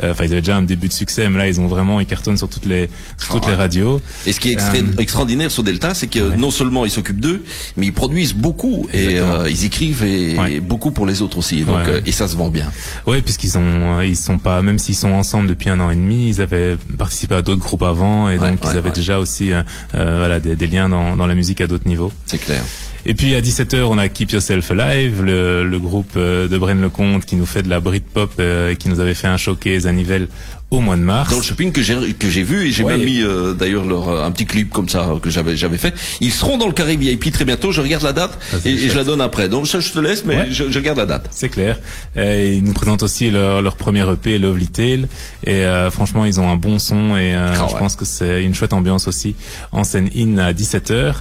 enfin, 0.01 0.23
ils 0.25 0.31
avaient 0.31 0.41
déjà 0.41 0.55
un 0.57 0.61
début 0.61 0.87
de 0.87 0.93
succès, 0.93 1.27
mais 1.29 1.37
là, 1.37 1.47
ils 1.47 1.59
ont 1.59 1.67
vraiment, 1.67 1.99
ils 1.99 2.05
cartonnent 2.05 2.37
sur 2.37 2.47
toutes 2.49 2.65
les, 2.65 2.89
sur 3.17 3.33
toutes 3.33 3.43
Ah 3.47 3.49
les 3.51 3.55
radios. 3.55 4.01
Et 4.25 4.31
ce 4.31 4.39
qui 4.39 4.49
est 4.49 4.53
extra- 4.53 4.77
extraordinaire 4.99 5.51
sur 5.51 5.63
Delta, 5.63 5.93
c'est 5.93 6.07
que 6.07 6.35
non 6.35 6.51
seulement 6.51 6.85
ils 6.85 6.91
s'occupent 6.91 7.19
d'eux, 7.19 7.43
mais 7.77 7.87
ils 7.87 7.93
produisent 7.93 8.33
beaucoup 8.33 8.84
et 8.93 9.19
euh, 9.19 9.49
ils 9.49 9.65
écrivent 9.65 10.03
et, 10.03 10.37
Ouais. 10.37 10.53
et 10.55 10.59
beaucoup 10.59 10.91
pour 10.91 11.05
les 11.05 11.21
autres 11.21 11.37
aussi. 11.37 11.61
Donc 11.63 11.75
Ouais, 11.77 11.83
ouais. 11.83 11.89
euh, 11.97 12.01
et 12.05 12.11
ça 12.11 12.27
se 12.27 12.35
vend 12.35 12.49
bien. 12.49 12.71
Ouais, 13.05 13.21
puisqu'ils 13.21 13.57
ont, 13.57 13.99
euh, 13.99 14.05
ils 14.05 14.15
sont 14.17 14.37
pas, 14.37 14.61
même 14.61 14.79
s'ils 14.79 14.95
sont 14.95 15.11
ensemble 15.11 15.47
depuis 15.47 15.69
un 15.69 15.79
an 15.79 15.89
et 15.89 15.95
demi, 15.95 16.29
ils 16.29 16.41
avaient 16.41 16.77
participé 16.97 17.35
à 17.35 17.41
d'autres 17.41 17.61
groupes 17.61 17.83
avant 17.83 18.29
et 18.29 18.37
donc 18.37 18.59
ils 18.63 18.77
avaient 18.77 18.91
déjà 18.91 19.19
aussi, 19.19 19.51
euh, 19.51 19.61
euh, 19.95 20.15
voilà, 20.19 20.39
des, 20.39 20.55
des 20.55 20.67
liens 20.67 20.89
dans, 20.89 21.15
dans 21.15 21.27
la 21.27 21.35
musique 21.35 21.61
à 21.61 21.67
d'autres 21.67 21.87
niveaux. 21.87 22.11
C'est 22.25 22.37
clair. 22.39 22.63
Et 23.07 23.13
puis 23.13 23.35
à 23.35 23.41
17h, 23.41 23.83
on 23.83 23.99
a 23.99 24.07
Keep 24.09 24.31
Yourself 24.31 24.71
Alive, 24.71 25.21
le, 25.23 25.63
le 25.63 25.79
groupe 25.79 26.17
de 26.17 26.57
Bren 26.57 26.81
Lecomte 26.81 27.23
qui 27.25 27.35
nous 27.35 27.45
fait 27.45 27.61
de 27.61 27.69
la 27.69 27.79
Britpop, 27.79 28.31
euh, 28.39 28.73
qui 28.73 28.89
nous 28.89 28.99
avait 28.99 29.13
fait 29.13 29.27
un 29.27 29.37
showcase 29.37 29.85
à 29.85 29.91
Nivelles 29.91 30.27
au 30.71 30.79
mois 30.81 30.95
de 30.95 31.01
mars. 31.01 31.29
Dans 31.31 31.37
le 31.37 31.43
shopping 31.43 31.71
que 31.71 31.81
j'ai 31.81 31.95
que 32.13 32.29
j'ai 32.29 32.43
vu 32.43 32.67
et 32.67 32.71
j'ai 32.71 32.83
Ouais. 32.83 32.97
même 32.97 33.05
mis 33.05 33.21
euh, 33.21 33.53
d'ailleurs 33.53 33.85
leur 33.85 34.09
euh, 34.09 34.25
un 34.25 34.31
petit 34.31 34.45
clip 34.45 34.71
comme 34.71 34.89
ça 34.89 35.13
que 35.21 35.29
j'avais 35.29 35.55
j'avais 35.55 35.77
fait. 35.77 35.93
Ils 36.21 36.31
seront 36.31 36.57
dans 36.57 36.65
le 36.67 36.73
carré 36.73 36.97
VIP 36.97 37.31
très 37.31 37.45
bientôt. 37.45 37.71
Je 37.71 37.81
regarde 37.81 38.03
la 38.03 38.13
date 38.13 38.37
Ah, 38.51 38.57
et, 38.65 38.71
et 38.71 38.89
je 38.89 38.95
la 38.95 39.03
donne 39.03 39.21
après. 39.21 39.47
Donc 39.47 39.67
ça 39.67 39.79
je 39.79 39.91
te 39.91 39.99
laisse, 39.99 40.25
mais 40.25 40.35
Ouais. 40.37 40.47
je, 40.51 40.69
je 40.71 40.79
garde 40.79 40.97
la 40.97 41.05
date. 41.05 41.27
C'est 41.31 41.49
clair. 41.49 41.77
Euh, 42.17 42.53
ils 42.57 42.63
nous 42.63 42.73
présentent 42.73 43.03
aussi 43.03 43.29
leur, 43.29 43.61
leur 43.61 43.75
premier 43.77 44.09
EP, 44.11 44.37
Lovely 44.39 44.67
Tale. 44.67 45.07
Et 45.45 45.63
euh, 45.65 45.89
franchement, 45.91 46.25
ils 46.25 46.39
ont 46.39 46.49
un 46.49 46.57
bon 46.57 46.79
son 46.79 47.15
et 47.15 47.35
euh, 47.35 47.53
Ah 47.53 47.65
je 47.69 47.73
ouais. 47.73 47.79
pense 47.79 47.95
que 47.95 48.03
c'est 48.05 48.43
une 48.43 48.55
chouette 48.55 48.73
ambiance 48.73 49.07
aussi 49.07 49.35
en 49.71 49.83
scène 49.83 50.09
in 50.15 50.37
à 50.39 50.51
17h. 50.51 51.13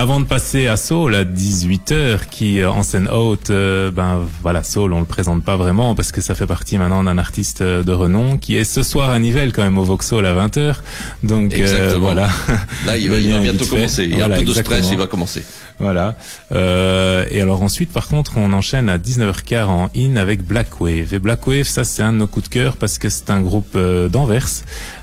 Avant 0.00 0.20
de 0.20 0.26
passer 0.26 0.68
à 0.68 0.76
Soul 0.76 1.16
à 1.16 1.24
18h, 1.24 2.28
qui 2.30 2.60
euh, 2.60 2.70
en 2.70 2.84
scène 2.84 3.08
haute, 3.08 3.50
euh, 3.50 3.90
ben 3.90 4.20
voilà, 4.42 4.62
Soul, 4.62 4.92
on 4.92 5.00
le 5.00 5.04
présente 5.04 5.42
pas 5.42 5.56
vraiment 5.56 5.96
parce 5.96 6.12
que 6.12 6.20
ça 6.20 6.36
fait 6.36 6.46
partie 6.46 6.78
maintenant 6.78 7.02
d'un 7.02 7.18
artiste 7.18 7.62
euh, 7.62 7.82
de 7.82 7.90
renom 7.90 8.38
qui 8.38 8.54
est 8.54 8.62
ce 8.62 8.84
soir 8.84 9.10
à 9.10 9.18
Nivelles 9.18 9.52
quand 9.52 9.64
même 9.64 9.76
au 9.76 9.82
Vauxhall 9.82 10.24
à 10.24 10.34
20h. 10.34 10.76
Donc 11.24 11.52
euh, 11.52 11.96
voilà. 11.98 12.28
Là 12.86 12.96
il 12.96 13.10
va, 13.10 13.16
il 13.18 13.40
bientôt 13.40 13.66
commencer. 13.66 14.04
Il 14.04 14.10
y 14.10 14.14
a 14.22 14.28
Voilà, 14.28 14.36
un 14.36 14.38
peu 14.38 14.44
de 14.44 14.52
stress, 14.52 14.66
exactement. 14.68 14.92
il 14.92 14.98
va 14.98 15.06
commencer. 15.08 15.42
Voilà. 15.80 16.16
Euh, 16.52 17.24
et 17.30 17.40
alors 17.40 17.62
ensuite, 17.62 17.92
par 17.92 18.08
contre, 18.08 18.32
on 18.36 18.52
enchaîne 18.52 18.88
à 18.88 18.98
19h15 18.98 19.64
en 19.64 19.90
in 19.96 20.16
avec 20.16 20.44
Black 20.44 20.80
Wave. 20.80 21.14
Et 21.14 21.18
Black 21.18 21.46
Wave, 21.46 21.64
ça 21.64 21.84
c'est 21.84 22.02
un 22.02 22.12
de 22.12 22.18
nos 22.18 22.26
coups 22.26 22.48
de 22.48 22.54
cœur 22.54 22.76
parce 22.76 22.98
que 22.98 23.08
c'est 23.08 23.30
un 23.30 23.40
groupe 23.40 23.74
euh, 23.76 24.08
d'Anvers. 24.08 24.48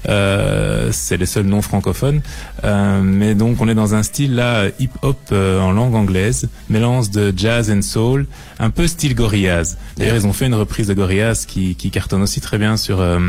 Euh, 0.10 0.90
c'est 0.92 1.18
les 1.18 1.26
seuls 1.26 1.46
noms 1.46 1.62
francophones. 1.62 2.22
Euh, 2.64 3.02
mais 3.02 3.36
donc 3.36 3.62
on 3.62 3.68
est 3.68 3.76
dans 3.76 3.96
un 3.96 4.04
style 4.04 4.36
là 4.36 4.66
hip-hop 4.80 5.18
euh, 5.32 5.60
en 5.60 5.72
langue 5.72 5.96
anglaise, 5.96 6.50
mélange 6.70 7.10
de 7.12 7.34
jazz 7.36 7.72
and 7.72 7.82
soul, 7.82 8.26
un 8.60 8.70
peu 8.70 8.88
style 8.88 9.16
Gorillaz. 9.16 9.78
D'ailleurs, 9.98 10.16
ils 10.16 10.28
ont 10.28 10.34
fait 10.34 10.48
une 10.48 10.56
reprise 10.56 10.88
de 10.88 10.94
Gorillaz 10.94 11.46
qui, 11.48 11.76
qui 11.76 11.90
cartonne 11.92 12.22
aussi 12.22 12.42
très 12.42 12.58
bien 12.58 12.78
sur 12.78 13.00
euh, 13.02 13.20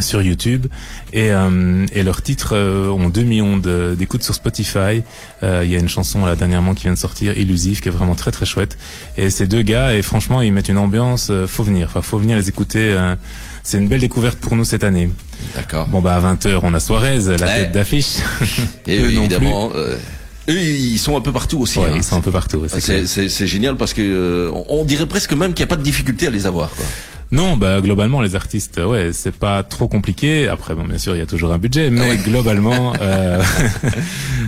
sur 0.00 0.22
YouTube 0.22 0.66
et, 1.12 1.30
euh, 1.30 1.86
et 1.92 2.02
leurs 2.02 2.20
titres 2.20 2.54
euh, 2.56 2.88
ont 2.88 3.08
2 3.08 3.22
millions 3.22 3.56
d'écoutes 3.58 4.24
sur 4.24 4.34
Spotify. 4.34 5.02
Euh, 5.44 5.62
Il 5.64 5.70
y 5.70 5.76
a 5.76 5.78
une 5.78 5.88
chanson 5.88 6.24
là 6.26 6.34
dernièrement 6.34 6.74
qui 6.74 6.82
vient 6.84 6.92
de 6.94 6.98
sortir, 6.98 7.38
Illusive, 7.38 7.80
qui 7.80 7.88
est 7.88 7.92
vraiment 7.92 8.14
très 8.16 8.32
très 8.32 8.44
chouette. 8.46 8.76
Et 9.16 9.30
ces 9.30 9.46
deux 9.46 9.62
gars, 9.62 9.94
et 9.94 10.02
franchement, 10.02 10.42
ils 10.42 10.52
mettent 10.52 10.68
une 10.68 10.78
ambiance. 10.78 11.28
euh, 11.30 11.46
faut 11.46 11.62
venir, 11.62 11.86
enfin 11.88 12.02
faut 12.02 12.18
venir 12.18 12.36
les 12.36 12.48
écouter. 12.48 12.92
euh, 12.92 13.14
c'est 13.62 13.78
une 13.78 13.88
belle 13.88 14.00
découverte 14.00 14.38
pour 14.38 14.56
nous 14.56 14.64
cette 14.64 14.84
année. 14.84 15.10
D'accord. 15.54 15.86
Bon 15.86 16.00
bah 16.00 16.16
à 16.16 16.34
20h 16.34 16.58
on 16.64 16.74
a 16.74 16.80
Suarez, 16.80 17.18
la 17.20 17.30
Ouais. 17.30 17.36
tête 17.38 17.72
d'affiche. 17.72 18.16
Et 18.86 18.98
Eux 19.00 19.10
évidemment, 19.12 19.70
eux 19.74 19.98
ils 20.60 20.98
sont 20.98 21.16
un 21.16 21.20
peu 21.22 21.32
partout 21.32 21.60
aussi. 21.60 21.78
Ouais, 21.78 21.86
hein. 21.90 21.94
ils 21.96 22.02
sont 22.04 22.16
un 22.16 22.20
peu 22.20 22.30
partout. 22.32 22.66
c'est 22.68 23.46
génial 23.46 23.76
parce 23.76 23.94
que 23.94 24.02
euh, 24.02 24.50
on 24.52 24.80
on 24.80 24.84
dirait 24.84 25.06
presque 25.06 25.32
même 25.32 25.54
qu'il 25.54 25.64
n'y 25.64 25.68
a 25.70 25.74
pas 25.74 25.76
de 25.76 25.82
difficulté 25.82 26.26
à 26.26 26.30
les 26.30 26.46
avoir. 26.46 26.70
Quoi. 26.70 26.84
Non, 27.34 27.56
bah 27.56 27.80
globalement 27.80 28.20
les 28.20 28.36
artistes, 28.36 28.80
ouais, 28.84 29.10
c'est 29.12 29.34
pas 29.34 29.62
trop 29.62 29.88
compliqué. 29.88 30.48
Après, 30.48 30.74
bon, 30.74 30.84
bien 30.84 30.98
sûr, 30.98 31.14
il 31.14 31.18
y 31.18 31.22
a 31.22 31.26
toujours 31.26 31.52
un 31.52 31.58
budget, 31.58 31.90
mais 31.90 32.16
globalement, 32.16 32.92
euh, 33.00 33.42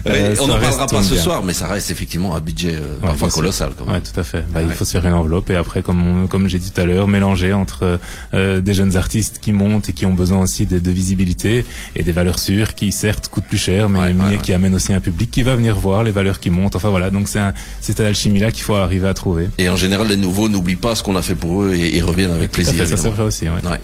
Euh, 0.06 0.36
on 0.40 0.46
n'en 0.46 0.58
parlera 0.60 0.86
pas 0.86 1.02
ce 1.02 1.14
bien. 1.14 1.22
soir, 1.22 1.42
mais 1.42 1.52
ça 1.52 1.66
reste 1.66 1.90
effectivement 1.90 2.36
un 2.36 2.40
budget 2.40 2.74
euh, 2.76 2.94
Ouais, 3.02 3.08
parfois 3.08 3.28
colossal. 3.28 3.70
Quand 3.76 3.86
même. 3.86 3.94
Ouais, 3.94 4.00
tout 4.00 4.20
à 4.20 4.22
fait. 4.22 4.44
Bah, 4.54 4.60
Il 4.62 4.70
faut 4.70 4.84
se 4.84 4.92
faire 4.92 5.04
une 5.06 5.14
enveloppe 5.14 5.50
et 5.50 5.56
après, 5.56 5.82
comme 5.82 6.06
on- 6.06 6.26
comme 6.28 6.46
j'ai 6.48 6.58
dit 6.60 6.70
tout 6.70 6.80
à 6.80 6.84
l'heure, 6.84 7.08
mélanger 7.08 7.52
entre 7.52 7.98
euh, 8.34 8.60
des 8.60 8.72
jeunes 8.74 8.96
artistes 8.96 9.38
qui 9.40 9.52
montent 9.52 9.88
et 9.88 9.92
qui 9.92 10.06
ont 10.06 10.12
besoin 10.14 10.38
aussi 10.38 10.64
de, 10.66 10.78
de 10.78 10.90
visibilité 10.92 11.64
et 11.96 12.04
des 12.04 12.12
valeurs 12.12 12.38
sûres 12.38 12.74
qui 12.76 12.92
certes 12.92 13.28
coûtent 13.28 13.46
plus 13.46 13.58
cher, 13.58 13.88
mais, 13.88 14.14
qui 14.42 14.52
amènent 14.52 14.74
aussi 14.76 14.92
un 14.92 15.00
public 15.00 15.30
qui 15.30 15.42
va 15.42 15.56
venir 15.56 15.74
voir 15.74 16.04
les 16.04 16.12
valeurs 16.12 16.38
qui 16.38 16.50
montent. 16.50 16.76
Enfin 16.76 16.90
voilà, 16.90 17.10
donc 17.10 17.26
c'est 17.26 17.40
c'est 17.80 17.92
cette 17.96 18.00
alchimie 18.00 18.38
là 18.40 18.52
qu'il 18.52 18.62
faut 18.62 18.74
arriver 18.76 19.08
à 19.08 19.14
trouver. 19.14 19.48
Et 19.58 19.68
en 19.68 19.76
général, 19.76 20.06
les 20.08 20.16
nouveaux 20.16 20.48
n'oublient 20.48 20.76
pas 20.76 20.94
ce 20.94 21.02
qu'on 21.02 21.16
a 21.16 21.22
fait 21.22 21.34
pour 21.34 21.62
eux 21.64 21.74
et, 21.74 21.96
et 21.96 22.00
reviennent 22.02 22.30
avec 22.32 22.52
plaisir. 22.52 22.75
Fait, 22.84 22.96
ça 22.96 23.24
aussi. 23.24 23.44
ouais. 23.48 23.64
Ouais. 23.64 23.80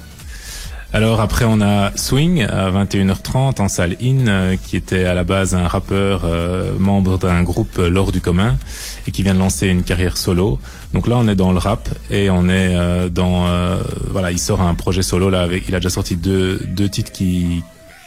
Alors 0.95 1.23
après 1.23 1.47
on 1.49 1.63
a 1.63 1.91
Swing 1.97 2.43
à 2.43 2.71
21h30 2.71 3.63
en 3.63 3.69
salle 3.69 3.97
In 4.03 4.27
euh, 4.29 4.57
qui 4.63 4.77
était 4.77 5.05
à 5.07 5.15
la 5.15 5.25
base 5.25 5.55
un 5.55 5.67
rappeur 5.67 6.23
euh, 6.27 6.75
membre 6.79 7.17
d'un 7.17 7.43
groupe 7.43 7.79
euh, 7.79 7.89
L'Or 7.89 8.13
du 8.13 8.21
commun 8.21 8.59
et 9.07 9.11
qui 9.11 9.23
vient 9.23 9.33
de 9.33 9.39
lancer 9.39 9.69
une 9.69 9.85
carrière 9.85 10.19
solo. 10.19 10.59
Donc 10.93 11.07
là 11.09 11.17
on 11.17 11.27
est 11.29 11.35
dans 11.35 11.53
le 11.53 11.57
rap 11.59 11.89
et 12.11 12.29
on 12.29 12.47
est 12.51 12.77
euh, 12.77 13.09
dans 13.09 13.47
euh, 13.47 13.79
voilà 14.11 14.33
il 14.33 14.39
sort 14.39 14.61
un 14.61 14.75
projet 14.75 15.01
solo 15.01 15.31
là 15.31 15.41
avec 15.41 15.67
il 15.67 15.75
a 15.75 15.79
déjà 15.79 15.89
sorti 15.89 16.15
deux 16.17 16.61
deux 16.67 16.91
titres 16.91 17.11
qui 17.11 17.63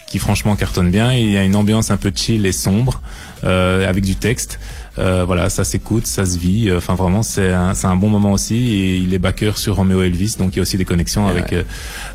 qui 0.08 0.20
franchement 0.20 0.56
cartonnent 0.56 0.92
bien. 0.92 1.12
Il 1.14 1.32
y 1.32 1.38
a 1.38 1.44
une 1.44 1.56
ambiance 1.56 1.90
un 1.90 1.98
peu 1.98 2.12
chill 2.14 2.46
et 2.46 2.52
sombre 2.52 3.02
euh, 3.46 3.90
avec 3.90 4.04
du 4.06 4.16
texte. 4.16 4.60
Euh, 4.98 5.26
voilà, 5.26 5.50
ça 5.50 5.64
s'écoute, 5.66 6.08
ça 6.08 6.26
se 6.26 6.38
vit. 6.38 6.72
Enfin, 6.72 6.96
vraiment, 6.96 7.22
c'est 7.22 7.52
un, 7.52 7.74
c'est 7.74 7.88
un 7.88 7.96
bon 7.98 8.08
moment 8.10 8.32
aussi. 8.32 8.56
Et 8.56 8.96
il 8.98 9.14
est 9.14 9.20
backer 9.20 9.58
sur 9.58 9.76
Romeo 9.76 10.02
Elvis, 10.02 10.36
donc 10.40 10.54
il 10.54 10.58
y 10.58 10.60
a 10.60 10.62
aussi 10.62 10.78
des 10.78 10.86
connexions 10.86 11.26
Ouais, 11.26 11.32
avec. 11.32 11.52
ouais. 11.52 11.58
euh, 11.58 11.64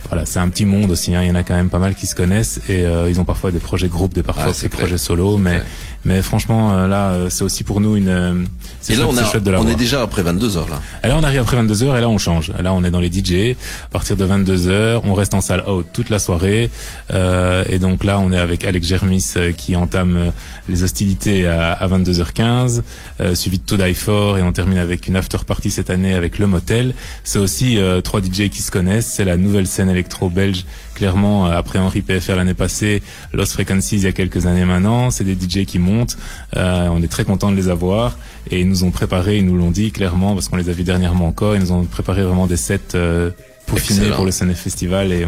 voilà, 0.08 0.24
c'est 0.26 0.38
un 0.38 0.48
petit 0.48 0.64
monde 0.64 0.90
aussi. 0.90 1.14
hein. 1.14 1.22
Il 1.22 1.28
y 1.28 1.30
en 1.30 1.34
a 1.34 1.42
quand 1.42 1.54
même 1.54 1.68
pas 1.70 1.78
mal 1.78 1.94
qui 1.94 2.06
se 2.06 2.14
connaissent 2.14 2.60
et 2.68 2.84
euh, 2.86 3.10
ils 3.10 3.20
ont 3.20 3.24
parfois 3.24 3.50
des 3.50 3.58
projets 3.58 3.88
groupes, 3.88 4.14
des 4.14 4.22
parfois 4.22 4.44
Ah, 4.48 4.52
des 4.52 4.68
clair. 4.68 4.70
projets 4.80 4.98
solo. 4.98 5.36
Mais 5.36 5.50
clair. 5.50 5.64
Mais 6.04 6.22
franchement, 6.22 6.72
euh, 6.72 6.86
là, 6.88 7.10
euh, 7.10 7.30
c'est 7.30 7.44
aussi 7.44 7.62
pour 7.64 7.80
nous 7.80 7.96
une. 7.96 8.08
euh, 8.08 8.34
c'est 8.80 8.94
Et 8.94 8.96
là, 8.96 9.04
chouette- 9.04 9.14
on, 9.14 9.18
a, 9.36 9.40
de 9.40 9.56
on 9.56 9.68
est 9.68 9.74
déjà 9.74 10.00
après 10.02 10.22
22 10.22 10.56
heures 10.56 10.68
là. 10.70 10.80
Et 11.04 11.08
là, 11.08 11.16
on 11.18 11.22
arrive 11.22 11.40
après 11.40 11.56
22 11.56 11.82
heures 11.82 11.96
et 11.96 12.00
là, 12.00 12.08
on 12.08 12.16
change. 12.18 12.52
Là, 12.58 12.72
on 12.72 12.82
est 12.84 12.90
dans 12.90 13.00
les 13.00 13.10
DJ. 13.12 13.56
À 13.84 13.88
partir 13.90 14.16
de 14.16 14.24
22 14.24 14.68
heures, 14.68 15.02
on 15.04 15.12
reste 15.14 15.34
en 15.34 15.40
salle 15.40 15.62
haute 15.66 15.86
toute 15.92 16.08
la 16.08 16.18
soirée. 16.18 16.70
Euh, 17.12 17.64
et 17.68 17.78
donc 17.78 18.04
là, 18.04 18.18
on 18.18 18.32
est 18.32 18.38
avec 18.38 18.64
Alex 18.64 18.86
Germis 18.86 19.34
qui 19.56 19.76
entame 19.76 20.32
les 20.68 20.82
hostilités 20.82 21.46
à, 21.46 21.72
à 21.72 21.86
22h15, 21.88 22.82
euh, 23.20 23.34
suivi 23.34 23.58
de 23.58 23.64
To 23.64 23.76
Die 23.76 23.94
For 23.94 24.38
et 24.38 24.42
on 24.42 24.52
termine 24.52 24.78
avec 24.78 25.06
une 25.08 25.16
after 25.16 25.38
party 25.46 25.70
cette 25.70 25.90
année 25.90 26.14
avec 26.14 26.38
Le 26.38 26.46
Motel. 26.46 26.94
C'est 27.24 27.38
aussi 27.38 27.78
euh, 27.78 28.00
trois 28.00 28.20
DJ 28.20 28.48
qui 28.48 28.62
se 28.62 28.70
connaissent. 28.70 29.06
C'est 29.06 29.24
la 29.24 29.36
nouvelle 29.36 29.66
scène 29.66 29.90
électro 29.90 30.30
belge. 30.30 30.64
Clairement, 31.00 31.46
euh, 31.46 31.52
après 31.52 31.78
Henri 31.78 32.02
PFR 32.02 32.36
l'année 32.36 32.52
passée, 32.52 33.02
Lost 33.32 33.54
Frequencies 33.54 33.96
il 33.96 34.02
y 34.02 34.06
a 34.06 34.12
quelques 34.12 34.44
années 34.44 34.66
maintenant, 34.66 35.10
c'est 35.10 35.24
des 35.24 35.32
DJ 35.32 35.64
qui 35.64 35.78
montent. 35.78 36.18
Euh, 36.58 36.88
on 36.92 37.02
est 37.02 37.10
très 37.10 37.24
content 37.24 37.50
de 37.50 37.56
les 37.56 37.70
avoir 37.70 38.18
et 38.50 38.60
ils 38.60 38.68
nous 38.68 38.84
ont 38.84 38.90
préparé, 38.90 39.38
ils 39.38 39.46
nous 39.46 39.56
l'ont 39.56 39.70
dit 39.70 39.92
clairement 39.92 40.34
parce 40.34 40.50
qu'on 40.50 40.56
les 40.56 40.68
a 40.68 40.72
vus 40.72 40.82
dernièrement 40.82 41.26
encore. 41.28 41.54
Ils 41.56 41.62
nous 41.62 41.72
ont 41.72 41.84
préparé 41.84 42.22
vraiment 42.22 42.46
des 42.46 42.58
sets 42.58 42.94
euh, 42.96 43.30
peaufinés 43.70 43.98
Excellent. 44.00 44.16
pour 44.16 44.24
le 44.24 44.32
Sunny 44.32 44.54
Festival 44.54 45.12
et 45.12 45.26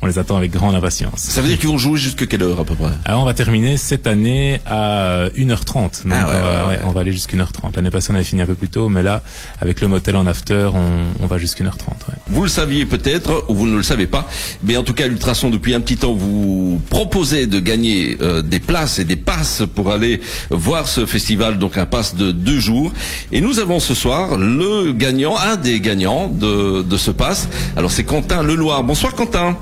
on 0.00 0.06
les 0.06 0.18
attend 0.18 0.36
avec 0.36 0.50
grande 0.50 0.74
impatience. 0.74 1.20
Ça 1.20 1.40
veut 1.42 1.48
dire 1.48 1.58
qu'ils 1.58 1.68
vont 1.68 1.78
jouer 1.78 1.98
jusqu'à 1.98 2.26
quelle 2.26 2.42
heure 2.42 2.58
à 2.60 2.64
peu 2.64 2.74
près? 2.74 2.90
Alors 3.04 3.22
on 3.22 3.24
va 3.24 3.34
terminer 3.34 3.76
cette 3.76 4.06
année 4.06 4.60
à 4.66 5.26
1h30. 5.36 6.02
Donc 6.04 6.12
Ah 6.12 6.26
ouais, 6.28 6.34
on, 6.34 6.42
va, 6.42 6.68
ouais, 6.68 6.78
on 6.86 6.90
va 6.90 7.00
aller 7.02 7.12
jusqu'à 7.12 7.36
1h30. 7.36 7.76
L'année 7.76 7.90
passée 7.90 8.08
on 8.10 8.14
avait 8.14 8.24
fini 8.24 8.42
un 8.42 8.46
peu 8.46 8.54
plus 8.54 8.68
tôt, 8.68 8.88
mais 8.88 9.02
là 9.02 9.22
avec 9.60 9.80
le 9.80 9.88
motel 9.88 10.16
en 10.16 10.26
after, 10.26 10.70
on, 10.74 11.22
on 11.22 11.26
va 11.26 11.38
jusqu'à 11.38 11.62
1h30. 11.64 11.70
Ouais. 12.08 12.14
Vous 12.28 12.42
le 12.42 12.48
saviez 12.48 12.84
peut-être 12.86 13.44
ou 13.48 13.54
vous 13.54 13.66
ne 13.66 13.76
le 13.76 13.82
savez 13.82 14.06
pas, 14.06 14.28
mais 14.64 14.76
en 14.76 14.82
tout 14.82 14.94
cas, 14.94 15.06
Ultrason 15.06 15.50
depuis 15.50 15.74
un 15.74 15.80
petit 15.80 15.96
temps 15.96 16.12
vous 16.14 16.80
proposez 16.90 17.46
de 17.46 17.60
gagner 17.60 18.16
euh, 18.22 18.42
des 18.42 18.60
places 18.60 18.98
et 18.98 19.04
des 19.04 19.16
passes 19.16 19.62
pour 19.74 19.90
aller 19.92 20.20
voir 20.50 20.88
ce 20.88 21.06
festival, 21.06 21.58
donc 21.58 21.76
un 21.78 21.86
pass 21.86 22.14
de 22.14 22.32
deux 22.32 22.58
jours. 22.60 22.92
Et 23.30 23.40
nous 23.40 23.58
avons 23.58 23.78
ce 23.80 23.94
soir 23.94 24.36
le 24.36 24.92
gagnant, 24.92 25.36
un 25.38 25.56
des 25.56 25.80
gagnants 25.80 26.28
de, 26.28 26.82
de 26.82 26.96
ce 26.96 27.10
pass. 27.10 27.48
Alors 27.76 27.81
c'est 27.90 28.04
Quentin 28.04 28.42
Leloir. 28.42 28.84
Bonsoir 28.84 29.14
Quentin. 29.14 29.56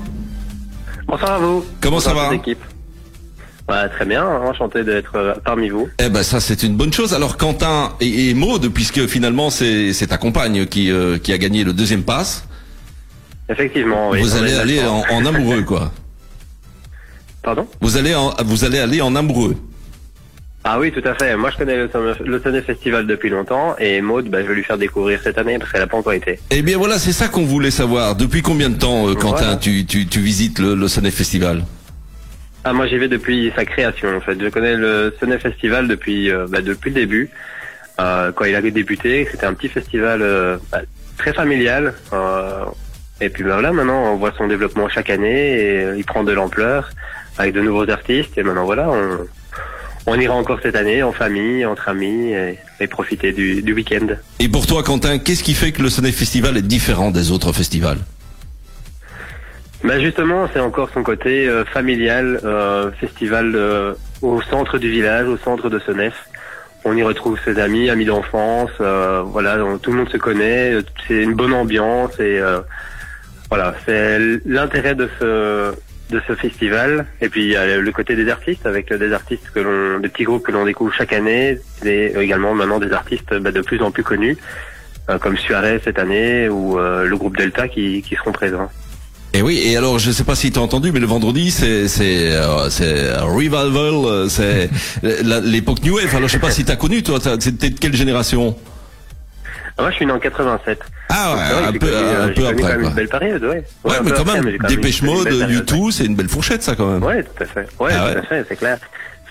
Bonsoir 1.07 1.31
à 1.31 1.39
vous. 1.39 1.65
Comment 1.81 1.99
ça 1.99 2.13
Bonsoir 2.13 2.31
va. 2.31 2.37
Ouais, 3.69 3.89
très 3.89 4.05
bien, 4.05 4.25
enchanté 4.25 4.83
d'être 4.83 5.15
euh, 5.15 5.33
parmi 5.45 5.69
vous. 5.69 5.87
Eh 5.99 6.09
ben 6.09 6.23
ça 6.23 6.39
c'est 6.41 6.63
une 6.63 6.75
bonne 6.75 6.91
chose. 6.91 7.13
Alors 7.13 7.37
Quentin 7.37 7.93
et, 8.01 8.29
et 8.29 8.33
Maude, 8.33 8.67
puisque 8.69 9.05
finalement 9.07 9.49
c'est 9.49 9.93
ta 10.09 10.17
compagne 10.17 10.65
qui 10.65 10.91
euh, 10.91 11.17
qui 11.17 11.31
a 11.31 11.37
gagné 11.37 11.63
le 11.63 11.71
deuxième 11.73 12.03
pass, 12.03 12.45
Effectivement, 13.49 14.09
oui. 14.09 14.21
vous 14.21 14.35
allez 14.35 14.53
aller 14.55 14.81
en, 14.85 15.03
en 15.09 15.25
amoureux 15.25 15.61
quoi. 15.63 15.91
Pardon? 17.43 17.65
Vous 17.81 17.97
allez 17.97 18.13
en, 18.13 18.33
vous 18.43 18.65
allez 18.65 18.79
aller 18.79 19.01
en 19.01 19.15
amoureux. 19.15 19.55
Ah 20.63 20.79
oui, 20.79 20.91
tout 20.91 21.01
à 21.07 21.15
fait. 21.15 21.35
Moi, 21.35 21.49
je 21.49 21.57
connais 21.57 21.75
le, 21.75 22.39
Sonnet 22.39 22.61
Festival 22.61 23.07
depuis 23.07 23.29
longtemps 23.29 23.75
et 23.79 23.99
Maud, 24.01 24.29
bah, 24.29 24.43
je 24.43 24.47
vais 24.47 24.53
lui 24.53 24.63
faire 24.63 24.77
découvrir 24.77 25.19
cette 25.23 25.37
année 25.39 25.57
parce 25.57 25.71
qu'elle 25.71 25.81
n'a 25.81 25.87
pas 25.87 25.97
encore 25.97 26.13
été. 26.13 26.39
Eh 26.51 26.61
bien 26.61 26.77
voilà, 26.77 26.99
c'est 26.99 27.13
ça 27.13 27.27
qu'on 27.29 27.45
voulait 27.45 27.71
savoir. 27.71 28.15
Depuis 28.15 28.43
combien 28.43 28.69
de 28.69 28.77
temps, 28.77 29.09
euh, 29.09 29.15
Quentin, 29.15 29.37
Voilà. 29.43 29.55
tu, 29.57 29.85
tu, 29.85 30.05
tu 30.05 30.19
visites 30.19 30.59
le, 30.59 30.75
le 30.75 30.87
Sonnet 30.87 31.09
Festival? 31.09 31.63
Ah, 32.63 32.73
moi, 32.73 32.85
j'y 32.87 32.97
vais 32.99 33.07
depuis 33.07 33.51
sa 33.55 33.65
création, 33.65 34.15
en 34.15 34.21
fait. 34.21 34.39
Je 34.39 34.49
connais 34.49 34.75
le 34.75 35.11
Sonnet 35.19 35.39
Festival 35.39 35.87
depuis, 35.87 36.29
euh, 36.31 36.45
bah, 36.47 36.61
depuis 36.61 36.91
le 36.91 36.95
début. 36.95 37.31
Euh, 37.99 38.31
quand 38.31 38.45
il 38.45 38.53
avait 38.55 38.69
débuté, 38.71 39.27
c'était 39.31 39.45
un 39.47 39.53
petit 39.55 39.67
festival 39.67 40.21
euh, 40.21 40.57
bah, 40.71 40.81
très 41.17 41.33
familial. 41.33 41.93
euh, 42.13 42.65
et 43.19 43.29
puis 43.29 43.43
bah, 43.43 43.53
voilà, 43.53 43.71
maintenant, 43.71 44.13
on 44.13 44.17
voit 44.17 44.33
son 44.37 44.47
développement 44.47 44.87
chaque 44.89 45.09
année 45.09 45.59
et 45.59 45.87
il 45.97 46.03
prend 46.05 46.23
de 46.23 46.31
l'ampleur 46.31 46.89
avec 47.39 47.53
de 47.53 47.61
nouveaux 47.61 47.89
artistes. 47.89 48.37
Et 48.37 48.43
maintenant, 48.43 48.65
voilà, 48.65 48.89
on, 48.91 49.27
on 50.07 50.19
ira 50.19 50.33
encore 50.33 50.59
cette 50.63 50.75
année 50.75 51.03
en 51.03 51.11
famille, 51.11 51.65
entre 51.65 51.89
amis 51.89 52.33
et, 52.33 52.57
et 52.79 52.87
profiter 52.87 53.31
du, 53.31 53.61
du 53.61 53.73
week-end. 53.73 54.07
Et 54.39 54.49
pour 54.49 54.65
toi, 54.65 54.83
Quentin, 54.83 55.19
qu'est-ce 55.19 55.43
qui 55.43 55.53
fait 55.53 55.71
que 55.71 55.81
le 55.81 55.89
Sonnet 55.89 56.11
Festival 56.11 56.57
est 56.57 56.61
différent 56.61 57.11
des 57.11 57.31
autres 57.31 57.53
festivals? 57.53 57.99
Bah 59.83 59.99
justement, 59.99 60.47
c'est 60.53 60.59
encore 60.59 60.89
son 60.93 61.01
côté 61.01 61.47
euh, 61.47 61.65
familial, 61.65 62.39
euh, 62.43 62.91
festival 62.99 63.53
euh, 63.55 63.93
au 64.21 64.41
centre 64.43 64.77
du 64.77 64.91
village, 64.91 65.27
au 65.27 65.37
centre 65.37 65.69
de 65.69 65.79
Senef. 65.79 66.13
On 66.83 66.95
y 66.95 67.03
retrouve 67.03 67.39
ses 67.45 67.59
amis, 67.59 67.89
amis 67.89 68.05
d'enfance, 68.05 68.71
euh, 68.79 69.21
voilà, 69.25 69.57
tout 69.81 69.91
le 69.91 69.97
monde 69.97 70.09
se 70.09 70.17
connaît, 70.17 70.77
c'est 71.07 71.21
une 71.21 71.35
bonne 71.35 71.53
ambiance 71.53 72.13
et 72.19 72.39
euh, 72.39 72.61
voilà, 73.49 73.75
c'est 73.85 74.17
l'intérêt 74.45 74.95
de 74.95 75.07
ce 75.19 75.73
de 76.11 76.21
ce 76.27 76.35
festival. 76.35 77.05
Et 77.21 77.29
puis 77.29 77.43
il 77.43 77.49
y 77.49 77.55
a 77.55 77.77
le 77.77 77.91
côté 77.91 78.15
des 78.15 78.29
artistes 78.29 78.65
avec 78.65 78.93
des 78.93 79.13
artistes 79.13 79.49
que 79.53 79.59
l'on, 79.59 79.99
des 79.99 80.09
petits 80.09 80.25
groupes 80.25 80.43
que 80.43 80.51
l'on 80.51 80.65
découvre 80.65 80.93
chaque 80.93 81.13
année, 81.13 81.57
et 81.83 82.13
également 82.19 82.53
maintenant 82.53 82.79
des 82.79 82.91
artistes 82.91 83.33
bah, 83.39 83.51
de 83.51 83.61
plus 83.61 83.81
en 83.81 83.91
plus 83.91 84.03
connus, 84.03 84.37
euh, 85.09 85.17
comme 85.17 85.37
Suarez 85.37 85.81
cette 85.83 85.99
année 85.99 86.49
ou 86.49 86.77
euh, 86.77 87.05
le 87.05 87.17
groupe 87.17 87.37
Delta 87.37 87.67
qui, 87.67 88.01
qui 88.01 88.15
seront 88.15 88.31
présents. 88.31 88.69
Et 89.33 89.41
oui, 89.41 89.61
et 89.63 89.77
alors 89.77 89.97
je 89.97 90.09
ne 90.09 90.13
sais 90.13 90.25
pas 90.25 90.35
si 90.35 90.51
tu 90.51 90.59
as 90.59 90.61
entendu, 90.61 90.91
mais 90.91 90.99
le 90.99 91.05
vendredi 91.05 91.51
c'est 91.51 91.87
c'est 91.87 92.31
euh, 92.31 92.69
c'est 92.69 93.15
revival, 93.19 93.93
euh, 93.93 94.27
c'est 94.27 94.69
l'époque 95.43 95.81
New 95.83 95.95
Wave. 95.95 96.13
Alors 96.13 96.27
je 96.27 96.33
sais 96.33 96.39
pas 96.39 96.51
si 96.51 96.65
tu 96.65 96.71
as 96.71 96.75
connu, 96.75 97.01
toi, 97.01 97.17
c'était 97.39 97.69
de 97.69 97.79
quelle 97.79 97.95
génération? 97.95 98.57
Ah, 99.77 99.83
moi, 99.83 99.91
je 99.91 99.95
suis 99.95 100.05
né 100.05 100.11
en 100.11 100.19
87. 100.19 100.79
Ah 101.09 101.33
ouais, 101.33 101.53
vrai 101.53 101.65
un 101.65 101.71
peu, 101.71 101.79
connu, 101.79 101.91
euh, 101.93 102.23
un 102.23 102.27
j'ai 102.27 102.33
peu 102.33 102.47
après. 102.47 102.61
quand 102.61 102.67
même 102.69 102.81
une 102.83 102.89
belle 102.93 103.07
période, 103.09 103.43
ouais. 103.43 103.63
Ouais, 103.83 103.95
mais 104.03 104.11
quand 104.11 104.25
même, 104.33 104.57
Dépêche 104.67 105.01
Mode, 105.01 105.27
U2, 105.27 105.91
c'est 105.91 106.05
une 106.05 106.15
belle 106.15 106.29
fourchette 106.29 106.63
ça 106.63 106.75
quand 106.75 106.87
même. 106.87 107.03
Ouais, 107.03 107.23
tout 107.23 107.43
à 107.43 107.45
fait. 107.45 107.67
Ouais, 107.79 107.91
Ah 107.95 108.11
tout 108.13 108.19
à 108.19 108.21
fait, 108.23 108.45
c'est 108.47 108.55
clair. 108.57 108.77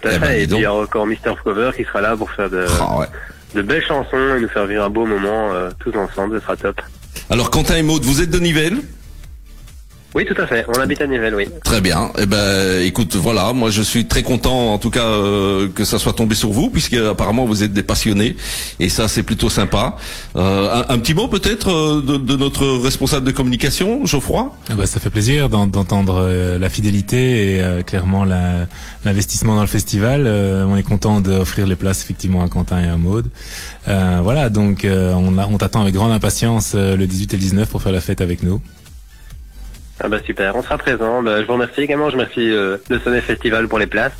Tout 0.00 0.08
à 0.08 0.12
Eh 0.14 0.18
ben, 0.18 0.26
fait. 0.26 0.36
dis 0.38 0.42
Et 0.44 0.46
puis, 0.46 0.56
il 0.56 0.62
y 0.62 0.66
a 0.66 0.72
encore 0.74 1.06
Mister 1.06 1.32
Cover 1.44 1.70
qui 1.76 1.84
sera 1.84 2.00
là 2.00 2.16
pour 2.16 2.30
faire 2.30 2.48
de, 2.50 2.64
Ah 2.80 2.98
ouais. 2.98 3.06
de 3.54 3.62
belles 3.62 3.84
chansons 3.86 4.34
et 4.36 4.40
nous 4.40 4.48
faire 4.48 4.66
vivre 4.66 4.84
un 4.84 4.90
beau 4.90 5.04
moment 5.06 5.52
euh, 5.52 5.70
tous 5.78 5.94
ensemble. 5.96 6.38
Ce 6.40 6.44
sera 6.46 6.56
top. 6.56 6.80
Alors 7.28 7.50
Quentin 7.50 7.76
et 7.76 7.82
Maud, 7.82 8.02
vous 8.02 8.20
êtes 8.22 8.30
de 8.30 8.38
Nivelles? 8.38 8.78
Oui, 10.14 10.24
tout 10.26 10.40
à 10.42 10.46
fait. 10.46 10.64
On 10.68 10.80
habite 10.80 11.00
à 11.00 11.06
Nivelles, 11.06 11.34
oui. 11.36 11.46
Très 11.62 11.80
bien. 11.80 12.10
Eh 12.18 12.26
ben, 12.26 12.82
écoute, 12.82 13.14
voilà, 13.14 13.52
moi 13.52 13.70
je 13.70 13.80
suis 13.80 14.06
très 14.06 14.24
content, 14.24 14.72
en 14.72 14.78
tout 14.78 14.90
cas, 14.90 15.04
euh, 15.04 15.68
que 15.72 15.84
ça 15.84 16.00
soit 16.00 16.12
tombé 16.14 16.34
sur 16.34 16.50
vous, 16.50 16.68
puisque 16.68 16.94
apparemment 16.94 17.44
vous 17.44 17.62
êtes 17.62 17.72
des 17.72 17.84
passionnés, 17.84 18.34
et 18.80 18.88
ça 18.88 19.06
c'est 19.06 19.22
plutôt 19.22 19.48
sympa. 19.48 19.96
Euh, 20.34 20.82
un, 20.88 20.94
un 20.94 20.98
petit 20.98 21.14
mot 21.14 21.28
peut-être 21.28 21.70
euh, 21.70 22.02
de, 22.02 22.16
de 22.16 22.36
notre 22.36 22.66
responsable 22.82 23.24
de 23.24 23.30
communication, 23.30 24.04
Geoffroy? 24.04 24.52
Ah 24.68 24.74
bah, 24.74 24.86
ça 24.86 24.98
fait 24.98 25.10
plaisir 25.10 25.48
d'en- 25.48 25.68
d'entendre 25.68 26.28
la 26.58 26.68
fidélité 26.68 27.54
et 27.56 27.60
euh, 27.62 27.82
clairement 27.82 28.24
la- 28.24 28.66
l'investissement 29.04 29.54
dans 29.54 29.60
le 29.62 29.68
festival. 29.68 30.24
Euh, 30.26 30.64
on 30.68 30.76
est 30.76 30.82
content 30.82 31.20
d'offrir 31.20 31.68
les 31.68 31.76
places 31.76 32.02
effectivement 32.02 32.42
à 32.42 32.48
Quentin 32.48 32.82
et 32.82 32.88
à 32.88 32.96
Maude. 32.96 33.28
Euh, 33.86 34.18
voilà, 34.24 34.48
donc 34.50 34.84
euh, 34.84 35.12
on, 35.14 35.38
a- 35.38 35.46
on 35.46 35.56
t'attend 35.58 35.82
avec 35.82 35.94
grande 35.94 36.10
impatience 36.12 36.72
euh, 36.74 36.96
le 36.96 37.06
18 37.06 37.34
et 37.34 37.36
le 37.36 37.42
19 37.42 37.68
pour 37.68 37.80
faire 37.80 37.92
la 37.92 38.00
fête 38.00 38.20
avec 38.20 38.42
nous. 38.42 38.60
Ah 40.02 40.08
bah 40.08 40.18
super, 40.24 40.56
on 40.56 40.62
sera 40.62 40.78
présent. 40.78 41.22
Bah, 41.22 41.40
je 41.42 41.46
vous 41.46 41.52
remercie 41.52 41.82
également. 41.82 42.08
Je 42.08 42.14
remercie 42.16 42.50
euh, 42.50 42.78
le 42.88 42.98
Sonnet 43.00 43.20
Festival 43.20 43.68
pour 43.68 43.78
les 43.78 43.86
places. 43.86 44.12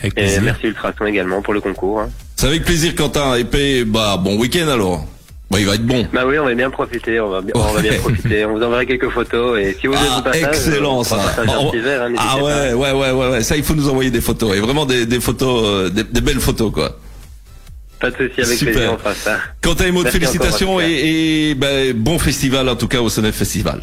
Avec 0.00 0.12
Et 0.12 0.22
plaisir. 0.22 0.42
merci 0.42 0.66
Ultrason 0.68 1.04
également 1.06 1.42
pour 1.42 1.52
le 1.54 1.60
concours. 1.60 2.00
hein. 2.00 2.10
C'est 2.36 2.46
avec 2.46 2.64
plaisir, 2.64 2.94
Quentin. 2.94 3.34
Et 3.36 3.44
puis, 3.44 3.84
bah, 3.84 4.16
bon 4.22 4.38
week-end 4.38 4.68
alors. 4.68 5.04
Bon, 5.50 5.58
il 5.58 5.66
va 5.66 5.74
être 5.74 5.86
bon. 5.86 6.04
Bah 6.12 6.24
oui, 6.26 6.38
on 6.40 6.44
va 6.44 6.54
bien 6.54 6.70
profiter, 6.70 7.20
on 7.20 7.28
va, 7.30 7.40
bien- 7.40 7.52
on 7.54 7.72
va 7.72 7.80
bien 7.80 7.92
Ouais. 7.92 7.98
profiter. 7.98 8.44
On 8.46 8.54
vous 8.56 8.62
enverra 8.64 8.84
quelques 8.84 9.10
photos 9.10 9.60
et 9.60 9.76
si 9.80 9.86
vous 9.86 9.92
êtes 9.94 10.00
Ah, 10.10 10.18
au 10.18 10.22
passage, 10.22 10.42
excellent 10.48 11.04
ça. 11.04 11.16
verre, 11.16 12.02
hein, 12.02 12.12
ah 12.18 12.36
ouais, 12.42 12.72
ouais, 12.72 12.92
ouais, 12.92 13.10
ouais, 13.12 13.28
ouais. 13.30 13.42
Ça, 13.44 13.56
il 13.56 13.62
faut 13.62 13.74
nous 13.74 13.88
envoyer 13.88 14.10
des 14.10 14.20
photos 14.20 14.56
et 14.56 14.60
vraiment 14.60 14.84
des, 14.86 15.06
des 15.06 15.20
photos, 15.20 15.62
euh, 15.64 15.88
des, 15.88 16.02
des 16.02 16.20
belles 16.20 16.40
photos 16.40 16.72
quoi. 16.72 16.98
Pas 18.00 18.10
de 18.10 18.16
souci, 18.16 18.40
avec 18.42 18.58
Super. 18.58 18.74
plaisir, 18.74 18.92
on 18.94 18.98
fera 18.98 19.14
ça. 19.14 19.38
Quant 19.62 19.74
à 19.74 19.86
Emo, 19.86 20.02
Merci 20.02 20.18
félicitations 20.18 20.74
encore, 20.74 20.82
et, 20.82 21.50
et 21.50 21.54
ben, 21.54 21.92
bon 21.96 22.18
festival 22.18 22.68
en 22.68 22.74
tout 22.74 22.88
cas 22.88 23.00
au 23.00 23.08
Sonef 23.08 23.36
Festival. 23.36 23.82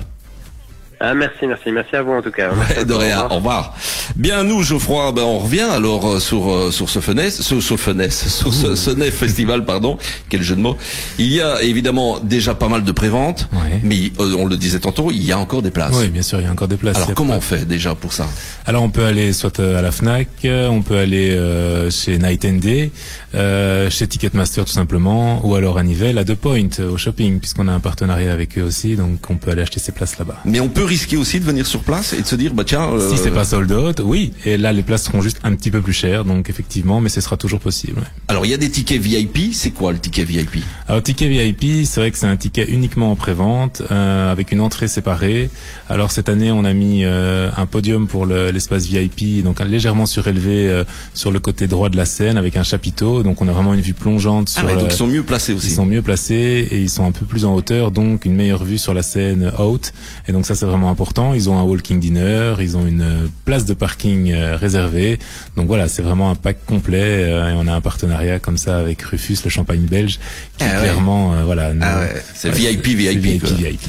Ah, 1.06 1.14
merci, 1.14 1.46
merci, 1.48 1.70
merci 1.70 1.98
à 1.98 2.02
vous 2.02 2.14
en 2.14 2.22
tout 2.22 2.32
cas. 2.32 2.52
Ouais, 2.54 2.86
de 2.86 2.94
encore, 2.94 3.02
rien. 3.02 3.22
au 3.28 3.32
Au 3.34 3.36
revoir. 3.36 3.76
Bien, 4.16 4.44
nous, 4.46 4.64
Geoffroy, 4.64 5.12
ben, 5.12 5.24
on 5.24 5.40
revient 5.40 5.60
alors 5.70 6.08
euh, 6.08 6.20
sur 6.22 6.50
euh, 6.50 6.72
sur 6.72 6.90
ce 6.90 7.00
fenêtre, 7.00 7.44
sur, 7.44 7.62
sur 7.62 7.78
fenêtre, 7.78 8.14
sur 8.14 8.54
ce 8.54 8.74
Festival, 9.12 9.66
pardon. 9.66 9.98
Quel 10.30 10.42
jeu 10.44 10.56
de 10.56 10.62
mots. 10.62 10.78
Il 11.20 11.28
y 11.28 11.42
a 11.42 11.62
évidemment 11.62 12.20
déjà 12.22 12.56
pas 12.56 12.70
mal 12.70 12.84
de 12.86 12.92
préventes, 12.94 13.50
Ouais. 13.52 13.80
mais 13.84 14.12
euh, 14.20 14.36
on 14.40 14.46
le 14.46 14.56
disait 14.56 14.80
tantôt, 14.80 15.12
il 15.12 15.22
y 15.24 15.34
a 15.34 15.38
encore 15.40 15.62
des 15.62 15.72
places. 15.72 15.94
Oui, 15.96 16.08
bien 16.08 16.22
sûr, 16.22 16.40
il 16.40 16.46
y 16.46 16.48
a 16.48 16.52
encore 16.52 16.70
des 16.70 16.78
places. 16.78 16.96
Alors 16.96 17.14
comment 17.14 17.34
pas- 17.34 17.38
on 17.40 17.42
fait 17.42 17.66
déjà 17.66 17.96
pour 17.96 18.14
ça? 18.14 18.26
Alors 18.66 18.82
on 18.84 18.90
peut 18.90 19.04
aller 19.04 19.34
soit 19.34 19.60
à 19.60 19.82
la 19.82 19.92
Fnac, 19.92 20.30
on 20.46 20.82
peut 20.84 20.98
aller 20.98 21.32
euh, 21.32 21.92
chez 21.92 22.18
Night 22.18 22.46
and 22.46 22.60
Day, 22.62 22.92
euh, 23.36 23.90
chez 23.90 24.08
Ticketmaster 24.08 24.64
tout 24.64 24.72
simplement, 24.72 25.46
ou 25.46 25.56
alors 25.56 25.78
à 25.78 25.84
Nivelles, 25.84 26.18
à 26.18 26.24
The 26.24 26.36
Point, 26.36 26.70
au 26.90 26.96
shopping, 26.98 27.40
puisqu'on 27.42 27.68
a 27.68 27.74
un 27.74 27.82
partenariat 27.82 28.32
avec 28.32 28.58
eux 28.58 28.64
aussi, 28.64 28.96
donc 28.96 29.30
on 29.30 29.36
peut 29.36 29.52
aller 29.52 29.64
acheter 29.64 29.82
ses 29.82 29.92
places 29.92 30.18
là-bas. 30.18 30.38
Mais 30.46 30.60
on 30.62 30.70
peut 30.70 30.84
risquer 30.94 31.18
aussi 31.18 31.40
de 31.40 31.46
venir 31.46 31.66
sur 31.66 31.82
place 31.82 32.14
et 32.14 32.22
de 32.22 32.28
se 32.28 32.36
dire, 32.36 32.54
bah 32.54 32.64
tiens, 32.66 32.88
euh, 32.92 33.10
Si 33.10 33.18
c'est 33.18 33.32
pas 33.32 33.44
sold 33.46 33.72
out, 33.72 34.00
oui, 34.04 34.32
et 34.46 34.58
là 34.58 34.72
les 34.72 34.84
places 34.84 35.06
seront 35.06 35.22
juste 35.22 35.40
un 35.44 35.54
petit 35.56 35.72
peu 35.72 35.82
plus 35.82 35.94
chères, 35.94 36.24
donc 36.24 36.50
effectivement, 36.50 37.02
mais 37.02 37.10
ce 37.10 37.20
sera 37.22 37.36
toujours 37.38 37.60
possible. 37.60 37.98
ouais. 38.00 38.08
alors 38.28 38.46
il 38.46 38.50
y 38.52 38.54
a 38.54 38.58
des 38.58 38.70
tickets 38.70 39.02
VIP. 39.02 39.54
C'est 39.54 39.72
quoi 39.72 39.92
le 39.92 40.00
ticket 40.00 40.24
VIP 40.24 40.58
Alors 40.88 41.02
ticket 41.02 41.28
VIP, 41.28 41.86
c'est 41.86 42.00
vrai 42.00 42.12
que 42.12 42.18
c'est 42.18 42.28
un 42.28 42.38
ticket 42.38 42.66
uniquement 42.70 43.12
en 43.12 43.16
prévente, 43.16 43.82
euh, 43.92 44.32
avec 44.32 44.52
une 44.52 44.62
entrée 44.62 44.88
séparée. 44.88 45.50
Alors 45.90 46.12
cette 46.12 46.30
année, 46.30 46.52
on 46.52 46.64
a 46.66 46.74
mis 46.74 47.04
euh, 47.06 47.50
un 47.58 47.66
podium 47.66 48.08
pour 48.08 48.26
le- 48.26 48.52
l'espace 48.52 48.86
VIP, 48.86 49.44
donc 49.44 49.60
légèrement 49.62 50.06
surélevé 50.06 50.70
euh, 50.70 50.84
sur 51.16 51.32
le 51.32 51.40
côté 51.40 51.66
droit 51.68 51.90
de 51.90 51.98
la 51.98 52.06
scène, 52.06 52.38
avec 52.38 52.56
un 52.58 52.64
chapiteau. 52.64 53.24
Donc 53.24 53.42
on 53.42 53.48
a 53.48 53.52
vraiment 53.52 53.74
une 53.74 53.82
vue 53.82 53.94
plongeante 53.94 54.48
Ah 54.56 54.60
sur. 54.60 54.68
ouais, 54.68 54.74
donc 54.76 54.84
le- 54.84 54.94
ils 54.94 54.98
sont 54.98 55.08
mieux 55.08 55.24
placés 55.24 55.54
ils 55.54 55.58
aussi. 55.58 55.72
sont 55.72 55.86
mieux 55.86 56.02
placés 56.04 56.68
et 56.70 56.80
ils 56.82 56.90
sont 56.90 57.06
un 57.06 57.12
peu 57.12 57.26
plus 57.26 57.46
en 57.46 57.54
hauteur, 57.56 57.90
donc 57.92 58.26
une 58.26 58.36
meilleure 58.36 58.64
vue 58.64 58.78
sur 58.78 58.94
la 58.94 59.02
scène 59.04 59.52
haute. 59.60 59.94
Et 60.28 60.32
donc 60.32 60.46
ça 60.46 60.56
c'est 60.56 60.66
vraiment 60.74 60.89
important. 60.89 61.34
Ils 61.34 61.50
ont 61.50 61.58
un 61.60 61.63
walking 61.63 62.00
dinner, 62.00 62.56
ils 62.60 62.75
ont 62.75 62.86
une 62.88 63.01
euh, 63.01 63.27
place 63.46 63.65
de 63.65 63.74
parking 63.74 64.32
euh, 64.32 64.58
réservée. 64.58 65.20
Donc 65.56 65.68
voilà, 65.68 65.88
c'est 65.88 66.01
vraiment 66.01 66.32
un 66.32 66.36
pack 66.36 66.65
complet 66.65 67.01
euh, 67.03 67.51
et 67.51 67.53
on 67.56 67.68
a 67.68 67.74
un 67.74 67.82
partenariat 67.82 68.39
comme 68.39 68.58
ça 68.58 68.77
avec 68.80 69.01
Rufus, 69.03 69.38
le 69.46 69.50
champagne 69.51 69.82
belge, 69.82 70.20
qui 70.58 70.65
Ah 70.65 70.75
ouais. 70.77 70.82
clairement, 70.82 71.34
voilà. 71.46 71.72
Ah 71.82 72.00
ouais, 72.01 72.13
c'est 72.34 72.50
VIP, 72.50 72.88
VIP, 72.88 73.20
VIP. 73.20 73.46
VIP. 73.46 73.80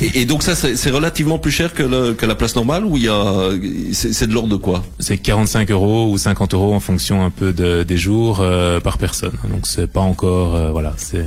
Et, 0.00 0.20
et 0.22 0.24
donc 0.24 0.42
ça, 0.42 0.54
c'est 0.54 0.90
relativement 0.90 1.38
plus 1.38 1.50
cher 1.50 1.74
que, 1.74 1.82
le- 1.82 2.14
que 2.14 2.24
la 2.26 2.34
place 2.34 2.56
normale 2.56 2.84
ou 2.86 2.96
il 2.96 3.04
y 3.04 3.08
a, 3.08 3.50
c'est 3.92 4.26
de 4.26 4.32
l'ordre 4.32 4.48
de 4.48 4.56
quoi? 4.56 4.82
C'est 4.98 5.18
45 5.18 5.70
euros 5.70 6.10
ou 6.10 6.16
50 6.18 6.54
euros 6.54 6.72
en 6.74 6.80
fonction 6.80 7.24
un 7.24 7.30
peu 7.30 7.52
de- 7.52 7.82
des 7.82 7.96
jours 7.98 8.38
euh, 8.40 8.80
par 8.80 8.96
personne. 8.98 9.32
Donc 9.50 9.66
c'est 9.66 9.86
pas 9.90 10.00
encore, 10.00 10.54
euh, 10.56 10.70
voilà, 10.70 10.94
c'est 10.96 11.24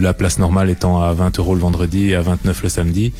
la 0.00 0.12
place 0.12 0.38
normale 0.38 0.68
étant 0.70 1.00
à 1.02 1.12
20 1.14 1.38
euros 1.38 1.54
le 1.54 1.60
vendredi 1.60 2.10
et 2.10 2.14
à 2.14 2.20
29 2.20 2.62
le 2.62 2.68
samedi. 2.68 3.12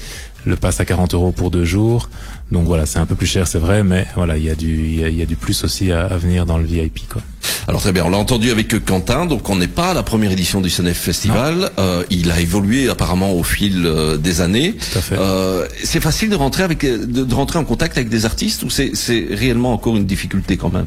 Le 0.45 0.57
passe 0.57 0.81
à 0.81 0.85
40 0.85 1.15
euros 1.15 1.33
pour 1.33 1.51
deux 1.51 1.65
jours. 1.65 2.09
Donc 2.53 2.67
voilà, 2.67 2.87
c'est 2.87 2.99
un 2.99 3.07
peu 3.07 3.15
plus 3.15 3.27
cher, 3.27 3.47
c'est 3.47 3.59
vrai, 3.59 3.83
mais 3.83 4.07
voilà, 4.17 4.37
il 4.39 4.45
y 4.45 4.51
a 4.51 4.55
du, 4.55 4.75
il 4.85 5.01
y 5.01 5.05
a, 5.05 5.09
il 5.09 5.17
y 5.17 5.23
a 5.23 5.27
du 5.27 5.37
plus 5.37 5.65
aussi 5.65 5.93
à, 5.93 6.07
à 6.07 6.17
venir 6.17 6.47
dans 6.47 6.59
le 6.59 6.65
VIP, 6.65 7.09
quoi. 7.09 7.23
Alors 7.67 7.83
très 7.83 7.93
bien, 7.93 8.05
on 8.07 8.09
l'a 8.09 8.17
entendu 8.17 8.51
avec 8.51 8.83
Quentin, 8.87 9.27
donc 9.27 9.51
on 9.51 9.57
n'est 9.57 9.67
pas 9.67 9.91
à 9.91 9.95
la 9.95 10.03
première 10.03 10.33
édition 10.33 10.63
du 10.63 10.71
Sonef 10.71 10.97
Festival. 10.97 11.71
Euh, 11.79 12.03
il 12.09 12.31
a 12.31 12.41
évolué 12.41 12.89
apparemment 12.89 13.33
au 13.35 13.43
fil 13.43 13.85
euh, 13.85 14.17
des 14.17 14.41
années. 14.41 14.73
Tout 14.73 14.99
à 14.99 15.03
fait. 15.03 15.17
Euh, 15.19 15.67
c'est 15.85 16.01
facile 16.01 16.31
de 16.31 16.37
rentrer 16.37 16.63
avec, 16.63 16.81
de, 16.81 17.25
de 17.25 17.35
rentrer 17.35 17.59
en 17.59 17.65
contact 17.65 17.99
avec 17.99 18.09
des 18.09 18.25
artistes 18.25 18.63
ou 18.63 18.71
c'est 18.71 18.93
c'est 18.95 19.27
réellement 19.31 19.75
encore 19.75 19.99
une 19.99 20.07
difficulté 20.07 20.57
quand 20.57 20.73
même? 20.73 20.87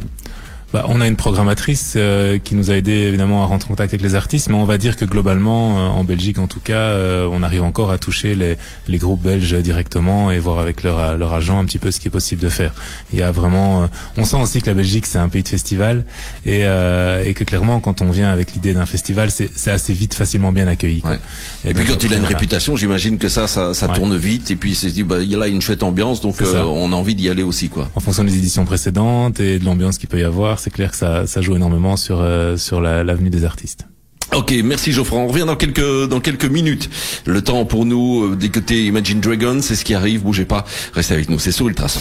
Bah, 0.73 0.85
on 0.87 1.01
a 1.01 1.07
une 1.07 1.17
programmatrice 1.17 1.95
euh, 1.97 2.39
qui 2.39 2.55
nous 2.55 2.71
a 2.71 2.75
aidé 2.75 2.91
évidemment 2.93 3.43
à 3.43 3.45
rentrer 3.45 3.67
en 3.67 3.69
contact 3.75 3.93
avec 3.93 4.01
les 4.01 4.15
artistes, 4.15 4.47
mais 4.49 4.55
on 4.55 4.63
va 4.63 4.77
dire 4.77 4.95
que 4.95 5.03
globalement, 5.03 5.77
euh, 5.77 5.89
en 5.89 6.05
Belgique 6.05 6.39
en 6.39 6.47
tout 6.47 6.61
cas, 6.61 6.75
euh, 6.75 7.27
on 7.29 7.43
arrive 7.43 7.63
encore 7.63 7.91
à 7.91 7.97
toucher 7.97 8.35
les, 8.35 8.55
les 8.87 8.97
groupes 8.97 9.21
belges 9.21 9.53
directement 9.55 10.31
et 10.31 10.39
voir 10.39 10.59
avec 10.59 10.83
leur, 10.83 11.17
leur 11.17 11.33
agent 11.33 11.59
un 11.59 11.65
petit 11.65 11.77
peu 11.77 11.91
ce 11.91 11.99
qui 11.99 12.07
est 12.07 12.11
possible 12.11 12.41
de 12.41 12.47
faire. 12.47 12.73
Il 13.11 13.19
y 13.19 13.21
a 13.21 13.31
vraiment, 13.33 13.83
euh, 13.83 13.87
on 14.15 14.23
sent 14.23 14.37
aussi 14.37 14.61
que 14.61 14.67
la 14.67 14.73
Belgique 14.73 15.05
c'est 15.07 15.17
un 15.17 15.27
pays 15.27 15.43
de 15.43 15.49
festival 15.49 16.05
et, 16.45 16.61
euh, 16.63 17.21
et 17.25 17.33
que 17.33 17.43
clairement 17.43 17.81
quand 17.81 18.01
on 18.01 18.09
vient 18.09 18.29
avec 18.29 18.53
l'idée 18.53 18.73
d'un 18.73 18.85
festival, 18.85 19.29
c'est 19.29 19.71
assez 19.71 19.91
vite 19.91 20.13
facilement 20.13 20.53
bien 20.53 20.67
accueilli. 20.67 21.01
Ouais. 21.03 21.19
Et, 21.65 21.73
puis 21.73 21.83
quand 21.85 22.01
il 22.01 22.13
a 22.13 22.15
une 22.15 22.21
voilà. 22.21 22.37
réputation, 22.37 22.77
j'imagine 22.77 23.17
que 23.17 23.27
ça, 23.27 23.47
ça, 23.47 23.73
ça 23.73 23.89
Ouais. 23.89 23.95
tourne 23.97 24.15
vite. 24.15 24.49
Et 24.51 24.55
puis 24.55 24.71
il 24.71 24.75
s'est 24.75 24.91
dit, 24.91 25.03
bah, 25.03 25.17
il 25.21 25.29
y 25.29 25.35
a 25.35 25.37
là 25.37 25.47
une 25.47 25.61
chouette 25.61 25.83
ambiance, 25.83 26.21
donc 26.21 26.41
euh, 26.41 26.63
on 26.63 26.93
a 26.93 26.95
envie 26.95 27.13
d'y 27.15 27.27
aller 27.29 27.43
aussi, 27.43 27.67
quoi. 27.67 27.89
En 27.95 27.99
fonction 27.99 28.23
des 28.23 28.37
éditions 28.37 28.63
précédentes 28.63 29.41
et 29.41 29.59
de 29.59 29.65
l'ambiance 29.65 29.97
qu'il 29.97 30.07
peut 30.07 30.19
y 30.19 30.23
avoir, 30.23 30.59
c'est 30.61 30.69
clair 30.69 30.91
que 30.91 30.97
ça, 30.97 31.25
joue 31.41 31.55
énormément 31.55 31.97
sur, 31.97 32.21
euh, 32.21 32.55
sur 32.55 32.81
la- 32.81 33.03
l'avenue 33.03 33.29
des 33.31 33.43
artistes. 33.45 33.87
Ok, 34.33 34.53
merci 34.63 34.93
Geoffroy. 34.93 35.19
On 35.19 35.27
revient 35.27 35.43
dans 35.45 35.57
quelques 35.57 36.07
dans 36.07 36.21
quelques 36.21 36.45
minutes. 36.45 36.89
Le 37.25 37.41
temps 37.41 37.65
pour 37.65 37.85
nous 37.85 38.23
euh, 38.31 38.35
d'écouter 38.37 38.85
Imagine 38.85 39.19
Dragons, 39.19 39.59
c'est 39.61 39.75
ce 39.75 39.83
qui 39.83 39.93
arrive. 39.93 40.21
Bougez 40.21 40.45
pas, 40.45 40.63
restez 40.93 41.15
avec 41.15 41.29
nous. 41.29 41.37
C'est 41.37 41.51
sur 41.51 41.67
Ultrason. 41.67 41.99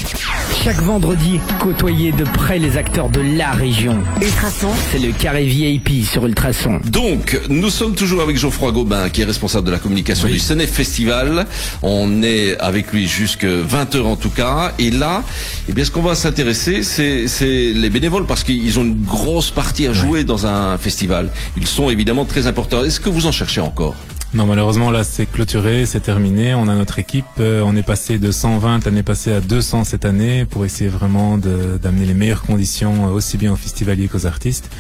Chaque 0.63 0.81
vendredi, 0.81 1.41
côtoyez 1.59 2.13
de 2.13 2.23
près 2.23 2.61
les 2.61 2.77
acteurs 2.77 3.09
de 3.09 3.21
la 3.21 3.51
région. 3.51 3.99
Ultrason, 4.23 4.69
C'est 4.93 5.01
le 5.01 5.11
carré 5.11 5.45
VIP 5.45 6.05
sur 6.05 6.25
Ultrason. 6.25 6.79
Donc, 6.85 7.41
nous 7.49 7.69
sommes 7.69 7.97
toujours 7.97 8.23
avec 8.23 8.39
Geoffroy 8.39 8.71
Gobin, 8.71 9.09
qui 9.09 9.23
est 9.23 9.25
responsable 9.25 9.67
de 9.67 9.73
la 9.73 9.81
communication 9.81 10.29
du 10.29 10.39
Senef 10.39 10.71
Festival. 10.71 11.47
On 11.83 12.23
est 12.23 12.57
avec 12.61 12.93
lui 12.93 13.09
jusque 13.09 13.45
20h 13.45 14.03
en 14.03 14.15
tout 14.15 14.31
cas. 14.31 14.73
Et 14.79 14.93
là, 14.93 15.25
eh 15.69 15.73
bien, 15.73 15.85
ce 15.85 15.91
qu'on 15.91 16.03
va 16.03 16.15
s'intéresser, 16.15 16.85
c'est, 16.85 17.27
c'est 17.27 17.73
les 17.73 17.91
bénévoles, 17.91 18.27
parce 18.27 18.45
qu'ils 18.45 18.79
ont 18.79 18.85
une 18.85 19.03
grosse 19.03 19.51
partie 19.51 19.89
à 19.89 19.93
jouer 19.93 20.23
dans 20.23 20.47
un 20.47 20.79
festival. 20.79 21.31
Ils 21.57 21.67
sont 21.67 21.91
évidemment 21.91 22.20
très 22.25 22.47
importants. 22.47 22.85
Est-ce 22.85 23.01
que 23.01 23.09
vous 23.11 23.27
en 23.27 23.33
cherchez 23.33 23.61
encore? 23.61 23.95
Non, 24.33 24.47
malheureusement, 24.47 24.93
là, 24.93 25.03
c'est 25.03 25.27
clôturé, 25.27 25.87
c'est 25.87 25.99
terminé. 25.99 26.55
On 26.55 26.69
a 26.69 26.75
notre 26.77 27.01
équipe. 27.01 27.25
euh, 27.41 27.65
on 27.67 27.75
est 27.75 27.83
passé 27.83 28.21
de 28.21 28.31
120 28.31 28.85
l'année 28.85 29.03
passée 29.03 29.33
à 29.33 29.41
200 29.41 29.83
cette 29.83 30.05
année 30.05 30.45
pour 30.45 30.65
essayer 30.65 30.89
vraiment 30.89 31.37
d'amener 31.37 32.07
les 32.07 32.15
meilleures 32.15 32.43
conditions 32.43 33.09
euh, 33.09 33.11
aussi 33.11 33.39
bien 33.39 33.53
aux 33.53 33.57
festivaliers 33.57 34.07
qu'aux 34.07 34.27
artistes. 34.27 34.71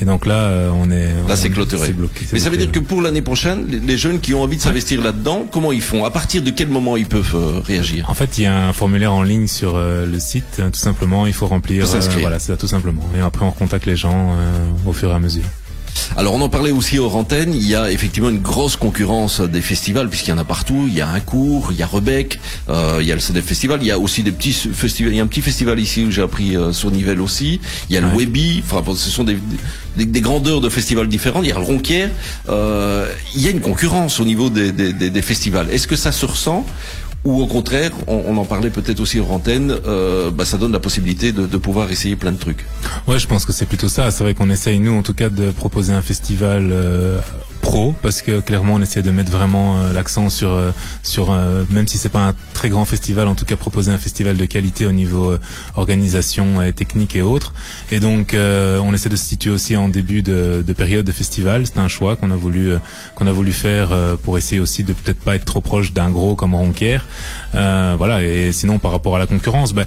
Et 0.00 0.04
donc 0.04 0.26
là, 0.26 0.34
euh, 0.34 0.70
on 0.72 0.92
est... 0.92 1.08
Là, 1.26 1.34
c'est 1.34 1.50
clôturé. 1.50 1.92
bloqué, 1.92 2.24
Mais 2.32 2.38
ça 2.38 2.50
veut 2.50 2.56
dire 2.56 2.70
que 2.70 2.78
pour 2.78 3.02
l'année 3.02 3.20
prochaine, 3.20 3.66
les- 3.68 3.80
les 3.80 3.98
jeunes 3.98 4.20
qui 4.20 4.32
ont 4.32 4.42
envie 4.44 4.58
de 4.58 4.62
s'investir 4.62 5.02
là-dedans, 5.02 5.44
comment 5.50 5.72
ils 5.72 5.82
font? 5.82 6.04
À 6.04 6.12
partir 6.12 6.42
de 6.42 6.50
quel 6.52 6.68
moment 6.68 6.96
ils 6.96 7.06
peuvent 7.06 7.34
euh, 7.34 7.58
réagir? 7.66 8.08
En 8.08 8.14
fait, 8.14 8.38
il 8.38 8.44
y 8.44 8.46
a 8.46 8.68
un 8.68 8.72
formulaire 8.72 9.12
en 9.12 9.24
ligne 9.24 9.48
sur 9.48 9.76
le 9.76 10.20
site. 10.20 10.60
hein, 10.60 10.70
tout 10.72 10.78
simplement, 10.78 11.26
il 11.26 11.32
faut 11.32 11.48
remplir. 11.48 11.84
Voilà, 12.20 12.38
c'est 12.38 12.52
ça, 12.52 12.56
tout 12.56 12.68
simplement. 12.68 13.02
Et 13.16 13.20
après, 13.20 13.44
on 13.44 13.50
contacte 13.50 13.86
les 13.86 13.96
gens 13.96 14.36
au 14.86 14.92
fur 14.92 15.10
et 15.10 15.14
à 15.14 15.18
mesure. 15.18 15.42
Alors 16.16 16.34
on 16.34 16.40
en 16.40 16.48
parlait 16.48 16.72
aussi 16.72 16.98
aux 16.98 17.10
antennes, 17.10 17.54
il 17.54 17.66
y 17.66 17.74
a 17.74 17.90
effectivement 17.90 18.30
une 18.30 18.40
grosse 18.40 18.76
concurrence 18.76 19.40
des 19.40 19.60
festivals 19.60 20.08
puisqu'il 20.08 20.30
y 20.30 20.32
en 20.32 20.38
a 20.38 20.44
partout, 20.44 20.86
il 20.88 20.94
y 20.94 21.00
a 21.00 21.08
un 21.08 21.20
cours, 21.20 21.72
il 21.72 21.78
y 21.78 21.82
a 21.82 21.86
Rebec, 21.86 22.40
euh, 22.68 22.98
il 23.00 23.06
y 23.06 23.12
a 23.12 23.14
le 23.14 23.20
CDF 23.20 23.44
Festival, 23.44 23.78
il 23.80 23.86
y 23.86 23.90
a 23.90 23.98
aussi 23.98 24.22
des 24.22 24.32
petits 24.32 24.52
festivals, 24.52 25.12
il 25.12 25.16
y 25.16 25.20
a 25.20 25.22
un 25.22 25.28
petit 25.28 25.40
festival 25.40 25.78
ici 25.78 26.04
où 26.04 26.10
j'ai 26.10 26.22
appris 26.22 26.56
euh, 26.56 26.72
sur 26.72 26.90
aussi, 27.20 27.60
il 27.88 27.94
y 27.94 27.96
a 27.96 28.00
le 28.00 28.08
Ouais. 28.08 28.26
Enfin 28.64 28.82
bon, 28.82 28.94
ce 28.94 29.08
sont 29.08 29.24
des, 29.24 29.38
des, 29.96 30.04
des 30.04 30.20
grandeurs 30.20 30.60
de 30.60 30.68
festivals 30.68 31.08
différents, 31.08 31.42
il 31.42 31.48
y 31.48 31.52
a 31.52 31.58
le 31.58 31.64
Ronquière, 31.64 32.10
euh, 32.48 33.06
il 33.34 33.42
y 33.42 33.46
a 33.48 33.50
une 33.50 33.60
concurrence 33.60 34.20
au 34.20 34.24
niveau 34.24 34.50
des 34.50 35.22
festivals. 35.22 35.68
Est-ce 35.70 35.86
que 35.86 35.96
ça 35.96 36.12
se 36.12 36.26
ressent 36.26 36.66
ou 37.24 37.42
au 37.42 37.46
contraire, 37.46 37.90
on, 38.06 38.36
en 38.36 38.44
parlait 38.44 38.70
peut-être 38.70 39.00
aussi 39.00 39.20
aux 39.20 39.26
antennes, 39.26 39.74
euh, 39.86 40.30
bah, 40.30 40.44
ça 40.44 40.56
donne 40.56 40.72
la 40.72 40.80
possibilité 40.80 41.32
de, 41.32 41.46
de 41.46 41.56
pouvoir 41.58 41.90
essayer 41.90 42.16
plein 42.16 42.32
de 42.32 42.38
trucs. 42.38 42.64
Ouais, 43.06 43.18
je 43.18 43.26
pense 43.26 43.44
que 43.44 43.52
c'est 43.52 43.66
plutôt 43.66 43.88
ça. 43.88 44.10
C'est 44.10 44.24
vrai 44.24 44.34
qu'on 44.34 44.48
essaye, 44.48 44.78
nous, 44.78 44.96
en 44.96 45.02
tout 45.02 45.14
cas, 45.14 45.28
de 45.28 45.50
proposer 45.50 45.92
un 45.92 46.02
festival 46.02 46.70
euh, 46.72 47.20
pro, 47.70 47.94
parce 48.02 48.20
que 48.20 48.40
clairement, 48.40 48.74
on 48.74 48.82
essaie 48.82 49.00
de 49.00 49.12
mettre 49.12 49.30
vraiment 49.30 49.78
euh, 49.78 49.92
l'accent 49.92 50.28
sur, 50.28 50.50
euh, 50.50 50.72
sur 51.04 51.30
euh, 51.30 51.62
même 51.70 51.86
si 51.86 51.98
c'est 51.98 52.08
pas 52.08 52.26
un 52.26 52.34
très 52.52 52.68
grand 52.68 52.84
festival, 52.84 53.28
en 53.28 53.36
tout 53.36 53.44
cas, 53.44 53.54
proposer 53.54 53.92
un 53.92 53.98
festival 53.98 54.36
de 54.36 54.44
qualité 54.44 54.86
au 54.86 54.92
niveau 54.92 55.30
euh, 55.30 55.38
organisation 55.76 56.60
et 56.62 56.72
technique 56.72 57.14
et 57.14 57.22
autres. 57.22 57.54
Et 57.92 58.00
donc, 58.00 58.34
euh, 58.34 58.80
on 58.80 58.92
essaie 58.92 59.08
de 59.08 59.14
se 59.14 59.24
situer 59.24 59.50
aussi 59.50 59.76
en 59.76 59.88
début 59.88 60.22
de, 60.22 60.64
de 60.66 60.72
période 60.72 61.06
de 61.06 61.12
festival. 61.12 61.64
C'est 61.64 61.78
un 61.78 61.86
choix 61.86 62.16
qu'on 62.16 62.32
a 62.32 62.36
voulu 62.36 62.72
euh, 62.72 62.78
qu'on 63.14 63.28
a 63.28 63.32
voulu 63.32 63.52
faire 63.52 63.92
euh, 63.92 64.16
pour 64.16 64.36
essayer 64.36 64.60
aussi 64.60 64.82
de 64.82 64.92
peut-être 64.92 65.20
pas 65.20 65.36
être 65.36 65.44
trop 65.44 65.60
proche 65.60 65.92
d'un 65.92 66.10
gros 66.10 66.34
comme 66.34 66.56
Ronquière. 66.56 67.06
Euh, 67.54 67.94
voilà. 67.96 68.24
Et 68.24 68.50
sinon, 68.50 68.80
par 68.80 68.90
rapport 68.90 69.14
à 69.14 69.20
la 69.20 69.28
concurrence, 69.28 69.74
ben 69.74 69.86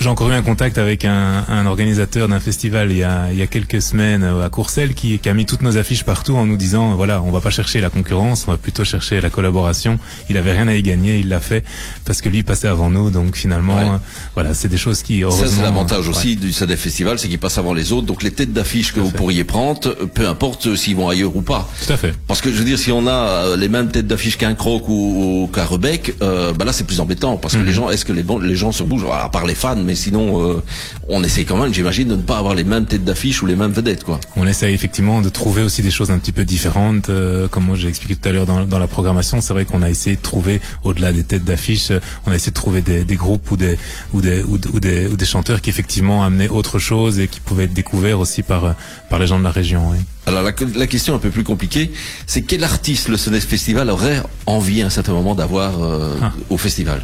J'ai 0.00 0.08
encore 0.08 0.30
eu 0.30 0.32
un 0.34 0.40
contact 0.40 0.78
avec 0.78 1.04
un, 1.04 1.44
un 1.46 1.66
organisateur 1.66 2.26
d'un 2.26 2.40
festival 2.40 2.90
il 2.90 2.96
y, 2.96 3.02
a, 3.02 3.30
il 3.32 3.38
y 3.38 3.42
a 3.42 3.46
quelques 3.46 3.82
semaines 3.82 4.22
euh, 4.22 4.46
à 4.46 4.48
Courcelles 4.48 4.94
qui, 4.94 5.18
qui 5.18 5.28
a 5.28 5.34
mis 5.34 5.44
toutes 5.44 5.60
nos 5.60 5.76
affiches 5.76 6.04
partout 6.04 6.36
en 6.36 6.46
nous 6.46 6.56
disant 6.56 6.94
voilà 6.94 7.20
on 7.22 7.30
va 7.30 7.40
pas 7.42 7.50
chercher 7.50 7.82
la 7.82 7.90
concurrence, 7.90 8.46
on 8.48 8.52
va 8.52 8.56
plutôt 8.56 8.82
chercher 8.84 9.20
la 9.20 9.28
collaboration. 9.28 9.98
Il 10.30 10.38
avait 10.38 10.52
rien 10.52 10.68
à 10.68 10.74
y 10.74 10.82
gagner, 10.82 11.18
il 11.18 11.28
l'a 11.28 11.38
fait 11.40 11.64
parce 12.06 12.22
que 12.22 12.30
lui 12.30 12.42
passait 12.42 12.66
avant 12.68 12.88
nous 12.88 13.10
donc 13.10 13.36
finalement 13.36 13.76
Ouais. 13.76 13.84
euh, 13.84 13.98
voilà 14.34 14.54
c'est 14.54 14.68
des 14.68 14.78
choses 14.78 15.02
qui 15.02 15.20
Ça, 15.20 15.26
heureusement 15.26 15.46
c'est 15.56 15.62
l'avantage 15.62 16.08
ouais. 16.08 16.16
aussi 16.16 16.36
du 16.36 16.50
SADF 16.52 16.80
Festival, 16.80 17.18
c'est 17.18 17.28
qu'il 17.28 17.38
passe 17.38 17.58
avant 17.58 17.74
les 17.74 17.92
autres. 17.92 18.06
Donc, 18.06 18.22
les 18.22 18.30
têtes 18.30 18.52
d'affiche 18.54 18.94
que 18.94 19.00
vous 19.00 19.10
fait. 19.10 19.16
pourriez 19.18 19.44
prendre, 19.44 19.86
euh, 19.88 20.06
peu 20.06 20.26
importe 20.26 20.66
euh, 20.66 20.76
s'ils 20.76 20.96
vont 20.96 21.08
ailleurs 21.10 21.36
ou 21.36 21.42
pas. 21.42 21.68
Tout 21.86 21.92
à 21.92 21.96
fait. 21.98 22.14
Parce 22.26 22.40
que 22.40 22.50
je 22.50 22.56
veux 22.56 22.64
dire, 22.64 22.78
si 22.78 22.90
on 22.90 23.06
a 23.06 23.10
euh, 23.12 23.56
les 23.56 23.68
mêmes 23.68 23.90
têtes 23.90 24.06
d'affiche 24.06 24.38
qu'un 24.38 24.54
croc 24.54 24.88
ou, 24.88 25.42
ou 25.44 25.46
qu'un 25.48 25.64
Rebec, 25.64 26.14
euh, 26.22 26.52
bah 26.54 26.64
là 26.64 26.72
c'est 26.72 26.84
plus 26.84 27.00
embêtant 27.00 27.36
parce 27.36 27.54
que 27.54 27.60
les 27.62 27.72
gens, 27.72 27.90
est-ce 27.90 28.04
que 28.06 28.12
les, 28.12 28.24
les 28.42 28.56
gens 28.56 28.72
se 28.72 28.82
bougent? 28.82 29.04
À 29.12 29.28
part 29.28 29.46
les 29.46 29.54
fans, 29.54 29.76
mais 29.90 29.96
sinon, 29.96 30.40
euh, 30.40 30.62
on 31.08 31.24
essaie 31.24 31.44
quand 31.44 31.56
même, 31.56 31.74
j'imagine, 31.74 32.06
de 32.06 32.14
ne 32.14 32.22
pas 32.22 32.38
avoir 32.38 32.54
les 32.54 32.62
mêmes 32.62 32.86
têtes 32.86 33.04
d'affiche 33.04 33.42
ou 33.42 33.46
les 33.46 33.56
mêmes 33.56 33.72
vedettes, 33.72 34.04
quoi. 34.04 34.20
On 34.36 34.46
essaye 34.46 34.72
effectivement 34.72 35.20
de 35.20 35.28
trouver 35.28 35.62
aussi 35.62 35.82
des 35.82 35.90
choses 35.90 36.12
un 36.12 36.18
petit 36.18 36.30
peu 36.30 36.44
différentes. 36.44 37.08
euh, 37.10 37.48
comme 37.48 37.64
moi 37.64 37.76
j'ai 37.76 37.88
expliqué 37.88 38.14
tout 38.14 38.28
à 38.28 38.32
l'heure 38.32 38.46
dans, 38.46 38.64
dans 38.64 38.78
la 38.78 38.86
programmation, 38.86 39.40
c'est 39.40 39.52
vrai 39.52 39.64
qu'on 39.64 39.82
a 39.82 39.90
essayé 39.90 40.14
de 40.14 40.22
trouver, 40.22 40.60
au-delà 40.84 41.12
des 41.12 41.24
têtes 41.24 41.44
d'affiche, 41.44 41.90
euh, 41.90 41.98
on 42.24 42.30
a 42.30 42.36
essayé 42.36 42.50
de 42.52 42.54
trouver 42.54 42.82
des, 42.82 43.02
des 43.04 43.16
groupes 43.16 43.50
ou 43.50 43.56
des, 43.56 43.76
ou, 44.14 44.20
des, 44.20 44.44
ou, 44.44 44.58
ou 44.74 44.78
des, 44.78 45.08
ou 45.08 45.16
des 45.16 45.24
chanteurs 45.26 45.60
qui 45.60 45.70
effectivement 45.70 46.22
amenaient 46.22 46.48
autre 46.48 46.78
chose 46.78 47.18
et 47.18 47.26
qui 47.26 47.40
pouvaient 47.40 47.64
être 47.64 47.74
découverts 47.74 48.20
aussi 48.20 48.42
par, 48.44 48.76
par 49.08 49.18
les 49.18 49.26
gens 49.26 49.40
de 49.40 49.44
la 49.44 49.50
région. 49.50 49.90
Oui. 49.90 49.98
Alors 50.26 50.42
la, 50.44 50.52
la 50.76 50.86
question 50.86 51.16
un 51.16 51.18
peu 51.18 51.30
plus 51.30 51.42
compliquée, 51.44 51.90
c'est 52.28 52.42
quel 52.42 52.62
artiste 52.62 53.08
le 53.08 53.16
Sonnet 53.16 53.40
Festival 53.40 53.90
aurait 53.90 54.22
envie 54.46 54.82
à 54.82 54.86
un 54.86 54.90
certain 54.90 55.12
moment 55.14 55.34
d'avoir 55.34 55.82
euh, 55.82 56.14
Ah. 56.22 56.32
au 56.50 56.58
festival? 56.58 57.02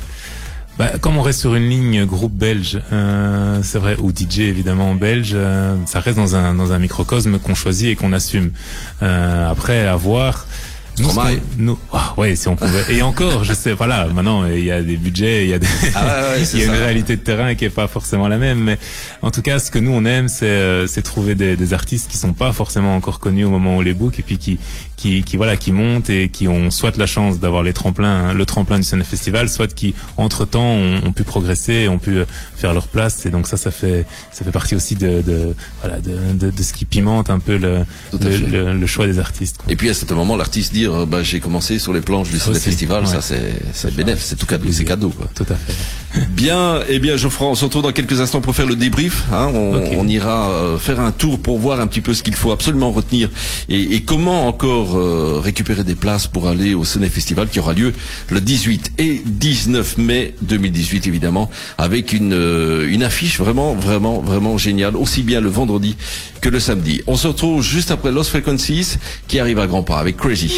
Bah, 0.78 0.92
comme 1.00 1.16
on 1.16 1.22
reste 1.22 1.40
sur 1.40 1.54
une 1.54 1.70
ligne 1.70 2.04
groupe 2.04 2.34
belge, 2.34 2.78
euh, 2.92 3.60
c'est 3.62 3.78
vrai, 3.78 3.96
ou 3.98 4.10
DJ 4.10 4.40
évidemment 4.40 4.94
belge, 4.94 5.32
euh, 5.34 5.74
ça 5.86 6.00
reste 6.00 6.18
dans 6.18 6.36
un 6.36 6.54
dans 6.54 6.72
un 6.72 6.78
microcosme 6.78 7.38
qu'on 7.38 7.54
choisit 7.54 7.88
et 7.88 7.96
qu'on 7.96 8.12
assume. 8.12 8.50
Euh, 9.02 9.50
après, 9.50 9.86
à 9.86 9.96
voir. 9.96 10.46
Nous, 10.98 11.10
ce 11.10 11.16
ouais, 12.16 12.36
si 12.36 12.48
on 12.48 12.56
pouvait. 12.56 12.94
Et 12.94 13.02
encore, 13.02 13.44
je 13.44 13.52
sais, 13.52 13.72
voilà, 13.72 14.06
maintenant 14.06 14.46
il 14.46 14.64
y 14.64 14.70
a 14.70 14.82
des 14.82 14.96
budgets, 14.96 15.44
il 15.44 15.50
y 15.50 15.54
a 15.54 15.58
des, 15.58 15.66
Ah 15.94 16.04
ouais, 16.32 16.38
ouais, 16.38 16.44
c'est 16.44 16.56
il 16.58 16.60
y 16.60 16.62
a 16.62 16.66
une 16.66 16.72
ça. 16.72 16.78
réalité 16.78 17.16
de 17.16 17.20
terrain 17.22 17.54
qui 17.54 17.64
est 17.66 17.70
pas 17.70 17.86
forcément 17.88 18.28
la 18.28 18.38
même. 18.38 18.60
Mais 18.60 18.78
en 19.22 19.30
tout 19.30 19.42
cas, 19.42 19.58
ce 19.58 19.70
que 19.70 19.78
nous 19.78 19.92
on 19.92 20.04
aime, 20.04 20.28
c'est 20.28 20.46
euh, 20.46 20.86
c'est 20.86 21.02
trouver 21.02 21.34
des, 21.34 21.56
des 21.56 21.74
artistes 21.74 22.10
qui 22.10 22.16
sont 22.16 22.32
pas 22.32 22.52
forcément 22.52 22.96
encore 22.96 23.20
connus 23.20 23.44
au 23.44 23.50
moment 23.50 23.76
où 23.76 23.78
on 23.78 23.82
les 23.82 23.94
book 23.94 24.18
et 24.18 24.22
puis 24.22 24.38
qui 24.38 24.58
qui 24.96 25.22
qui 25.22 25.36
voilà 25.36 25.56
qui 25.56 25.72
montent 25.72 26.08
et 26.08 26.28
qui 26.30 26.48
ont 26.48 26.70
soit 26.70 26.96
la 26.96 27.06
chance 27.06 27.38
d'avoir 27.40 27.62
les 27.62 27.72
tremplins, 27.74 28.28
hein, 28.30 28.34
le 28.34 28.46
tremplin 28.46 28.78
du 28.78 28.84
Sunny 28.84 29.04
Festival, 29.04 29.48
soit 29.50 29.72
qui 29.72 29.94
entre 30.16 30.44
temps 30.46 30.72
ont, 30.72 31.00
ont 31.04 31.12
pu 31.12 31.24
progresser, 31.24 31.88
ont 31.88 31.98
pu 31.98 32.16
euh, 32.18 32.24
faire 32.56 32.72
leur 32.72 32.88
place. 32.88 33.26
Et 33.26 33.30
donc 33.30 33.46
ça, 33.46 33.56
ça 33.58 33.70
fait 33.70 34.06
ça 34.32 34.44
fait 34.44 34.50
partie 34.52 34.74
aussi 34.74 34.94
de, 34.94 35.20
de 35.20 35.54
voilà 35.82 36.00
de, 36.00 36.16
de, 36.32 36.50
de 36.50 36.62
ce 36.62 36.72
qui 36.72 36.84
pimente 36.86 37.28
un 37.30 37.38
peu 37.38 37.58
le 37.58 37.80
le, 38.12 38.18
fait. 38.30 38.38
le- 38.46 38.72
le 38.72 38.86
choix 38.86 39.06
des 39.06 39.18
artistes. 39.18 39.58
quoi. 39.58 39.70
Et 39.70 39.76
puis 39.76 39.90
à 39.90 39.94
cet 39.94 40.10
moment, 40.16 40.36
l'artiste 40.36 40.72
dire, 40.88 41.00
euh, 41.00 41.06
bah, 41.06 41.22
j'ai 41.22 41.40
commencé 41.40 41.78
sur 41.78 41.92
les 41.92 42.00
planches 42.00 42.30
du 42.30 42.38
Festival, 42.38 43.02
ouais. 43.04 43.10
ça 43.10 43.20
c'est 43.20 43.54
c'est 43.72 43.94
bénéf, 43.94 44.20
c'est 44.22 44.36
tout 44.36 44.46
cadeau, 44.46 44.70
c'est 44.72 44.84
cadeau 44.84 45.10
quoi. 45.10 45.28
Tout 45.34 45.46
à 45.50 45.54
fait. 45.54 45.74
Bien, 46.30 46.80
eh 46.88 46.98
bien 46.98 47.16
Geoffroy, 47.16 47.48
on 47.48 47.54
se 47.54 47.64
retrouve 47.64 47.82
dans 47.82 47.92
quelques 47.92 48.20
instants 48.20 48.40
pour 48.40 48.54
faire 48.54 48.66
le 48.66 48.76
débrief. 48.76 49.24
hein. 49.32 49.50
on, 49.54 49.80
on 49.98 50.08
ira 50.08 50.50
euh, 50.50 50.78
faire 50.78 51.00
un 51.00 51.12
tour 51.12 51.38
pour 51.38 51.58
voir 51.58 51.80
un 51.80 51.86
petit 51.86 52.00
peu 52.00 52.14
ce 52.14 52.22
qu'il 52.22 52.34
faut 52.34 52.52
absolument 52.52 52.90
retenir 52.90 53.28
et, 53.68 53.94
et 53.94 54.02
comment 54.02 54.46
encore 54.46 54.96
euh, 54.96 55.40
récupérer 55.42 55.84
des 55.84 55.94
places 55.94 56.26
pour 56.26 56.48
aller 56.48 56.74
au 56.74 56.84
Sonnet 56.84 57.08
Festival 57.08 57.48
qui 57.48 57.58
aura 57.60 57.72
lieu 57.72 57.92
le 58.30 58.40
18 58.40 58.92
et 58.98 59.22
19 59.24 59.98
mai 59.98 60.34
2018 60.42 61.06
évidemment, 61.06 61.50
avec 61.78 62.12
une, 62.12 62.32
euh, 62.34 62.86
une 62.90 63.02
affiche 63.02 63.38
vraiment, 63.38 63.74
vraiment, 63.74 64.20
vraiment 64.20 64.58
géniale, 64.58 64.96
aussi 64.96 65.22
bien 65.22 65.40
le 65.40 65.48
vendredi 65.48 65.96
que 66.40 66.48
le 66.48 66.60
samedi. 66.60 67.02
On 67.06 67.16
se 67.16 67.28
retrouve 67.28 67.62
juste 67.62 67.90
après 67.90 68.12
Lost 68.12 68.30
Frequencies 68.30 68.96
qui 69.28 69.38
arrive 69.38 69.58
à 69.58 69.66
grands 69.66 69.82
pas 69.82 69.98
avec 69.98 70.16
Crazy. 70.16 70.52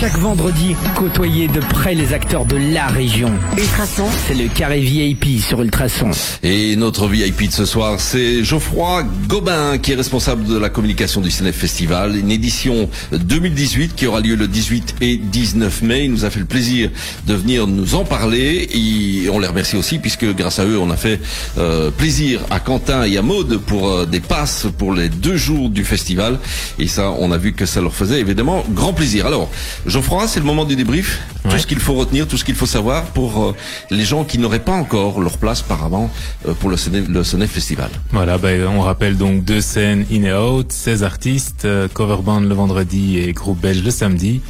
Chaque 0.00 0.16
vendredi, 0.18 0.76
côtoyez 0.94 1.48
de 1.48 1.58
près 1.58 1.92
les 1.92 2.12
acteurs 2.12 2.44
de 2.44 2.56
la 2.56 2.86
région. 2.86 3.32
Ultrason, 3.56 4.06
c'est 4.28 4.34
le 4.34 4.46
carré 4.46 4.78
VIP 4.78 5.40
sur 5.40 5.60
Ultrason. 5.60 6.12
Et 6.44 6.76
notre 6.76 7.08
VIP 7.08 7.48
de 7.48 7.52
ce 7.52 7.64
soir, 7.64 7.98
c'est 7.98 8.44
Geoffroy 8.44 9.02
Gobin, 9.26 9.76
qui 9.78 9.90
est 9.90 9.96
responsable 9.96 10.44
de 10.44 10.56
la 10.56 10.68
communication 10.68 11.20
du 11.20 11.30
CNF 11.30 11.56
Festival, 11.56 12.14
une 12.14 12.30
édition 12.30 12.88
2018 13.10 13.96
qui 13.96 14.06
aura 14.06 14.20
lieu 14.20 14.36
le 14.36 14.46
18 14.46 14.96
et 15.00 15.16
19 15.16 15.82
mai. 15.82 16.04
Il 16.04 16.12
nous 16.12 16.24
a 16.24 16.30
fait 16.30 16.38
le 16.38 16.46
plaisir 16.46 16.90
de 17.26 17.34
venir 17.34 17.66
nous 17.66 17.96
en 17.96 18.04
parler 18.04 18.68
et 18.72 19.28
on 19.30 19.40
les 19.40 19.48
remercie 19.48 19.76
aussi 19.76 19.98
puisque 19.98 20.32
grâce 20.36 20.60
à 20.60 20.64
eux, 20.64 20.78
on 20.78 20.90
a 20.90 20.96
fait 20.96 21.18
euh, 21.58 21.90
plaisir 21.90 22.40
à 22.50 22.60
Quentin 22.60 23.02
et 23.02 23.18
à 23.18 23.22
Maude 23.22 23.56
pour 23.56 23.88
euh, 23.88 24.06
des 24.06 24.20
passes 24.20 24.68
pour 24.78 24.92
les 24.92 25.08
deux 25.08 25.36
jours 25.36 25.70
du 25.70 25.84
festival. 25.84 26.38
Et 26.78 26.86
ça, 26.86 27.10
on 27.18 27.32
a 27.32 27.36
vu 27.36 27.52
que 27.52 27.66
ça 27.66 27.80
leur 27.80 27.94
faisait 27.94 28.20
évidemment 28.20 28.64
grand 28.70 28.92
plaisir. 28.92 29.26
Alors, 29.26 29.50
Geoffroy, 29.88 30.28
c'est 30.28 30.40
le 30.40 30.44
moment 30.44 30.66
du 30.66 30.76
débrief. 30.76 31.22
Tout 31.48 31.56
ce 31.56 31.66
qu'il 31.66 31.80
faut 31.80 31.94
retenir, 31.94 32.28
tout 32.28 32.36
ce 32.36 32.44
qu'il 32.44 32.54
faut 32.54 32.66
savoir 32.66 33.06
pour 33.06 33.42
euh, 33.42 33.54
les 33.90 34.04
gens 34.04 34.22
qui 34.22 34.38
n'auraient 34.38 34.62
pas 34.62 34.72
encore 34.72 35.20
leur 35.20 35.38
place 35.38 35.62
par 35.62 35.82
avant 35.82 36.10
euh, 36.46 36.52
pour 36.52 36.68
le 36.68 36.76
Sonnet 36.76 37.46
Festival. 37.46 37.88
Voilà, 38.12 38.36
ben, 38.36 38.66
on 38.66 38.82
rappelle 38.82 39.16
donc 39.16 39.44
deux 39.44 39.62
scènes 39.62 40.04
in 40.12 40.24
et 40.24 40.34
out, 40.34 40.70
16 40.70 41.04
artistes, 41.04 41.64
euh, 41.64 41.88
cover 41.88 42.18
band 42.22 42.40
le 42.40 42.54
vendredi 42.54 43.18
et 43.18 43.32
groupe 43.32 43.60
belge 43.60 43.82
le 43.82 43.90
samedi. 43.90 44.42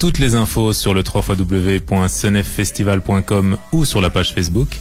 Toutes 0.00 0.18
les 0.18 0.34
infos 0.34 0.72
sur 0.72 0.92
le 0.94 1.04
www.seneffestival.com 1.04 3.58
ou 3.72 3.84
sur 3.84 4.00
la 4.00 4.08
page 4.08 4.32
Facebook. 4.32 4.78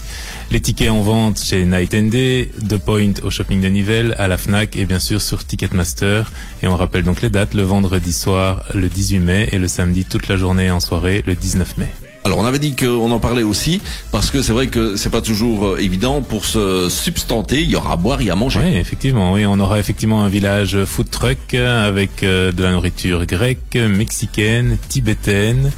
Les 0.50 0.62
tickets 0.62 0.90
en 0.90 1.02
vente 1.02 1.42
chez 1.42 1.66
Night 1.66 1.94
and 1.94 2.08
Day, 2.08 2.50
The 2.70 2.78
Point 2.78 3.16
au 3.24 3.30
shopping 3.30 3.60
de 3.60 3.68
Nivelles, 3.68 4.16
à 4.18 4.30
la 4.30 4.38
Fnac 4.38 4.78
et 4.78 4.86
bien 4.86 5.00
sûr 5.00 5.22
sur 5.22 5.44
Ticketmaster. 5.44 6.32
Et 6.64 6.70
on 6.70 6.78
rappelle 6.78 7.04
donc 7.04 7.22
les 7.22 7.30
dates 7.30 7.54
le 7.54 7.64
vendredi 7.64 8.14
soir 8.14 8.64
le 8.74 8.88
18 8.88 9.20
mai 9.20 9.50
et 9.52 9.60
le 9.60 9.68
samedi 9.68 10.06
toute 10.06 10.30
la 10.30 10.38
journée 10.38 10.72
en 10.72 10.80
soirée 10.80 11.22
le 11.28 11.36
19 11.36 11.78
mai. 11.78 11.90
Alors 12.26 12.38
on 12.40 12.46
avait 12.46 12.60
dit 12.60 12.76
qu'on 12.76 13.12
en 13.12 13.20
parlait 13.20 13.44
aussi 13.44 13.82
parce 14.12 14.30
que 14.30 14.42
c'est 14.42 14.52
vrai 14.52 14.68
que 14.68 14.96
c'est 14.98 15.10
pas 15.10 15.22
toujours 15.22 15.66
euh, 15.68 15.78
évident 15.82 16.22
pour 16.22 16.46
se 16.46 16.88
substanter. 16.90 17.62
Il 17.62 17.70
y 17.70 17.76
aura 17.76 17.94
à 17.94 17.96
boire, 17.96 18.22
il 18.22 18.28
y 18.28 18.30
a 18.30 18.34
à 18.34 18.36
manger. 18.36 18.60
Oui, 18.64 18.76
effectivement. 18.78 19.34
Oui, 19.34 19.46
on 19.46 19.60
aura 19.60 19.80
effectivement 19.80 20.24
un 20.24 20.30
village 20.30 20.84
food 20.86 21.10
truck 21.10 21.54
avec 21.54 22.24
euh, 22.24 22.52
de 22.52 22.62
la 22.62 22.72
nourriture 22.72 23.26
grecque, 23.26 23.76
mexicaine, 23.76 24.78
tibétaine, 24.90 25.72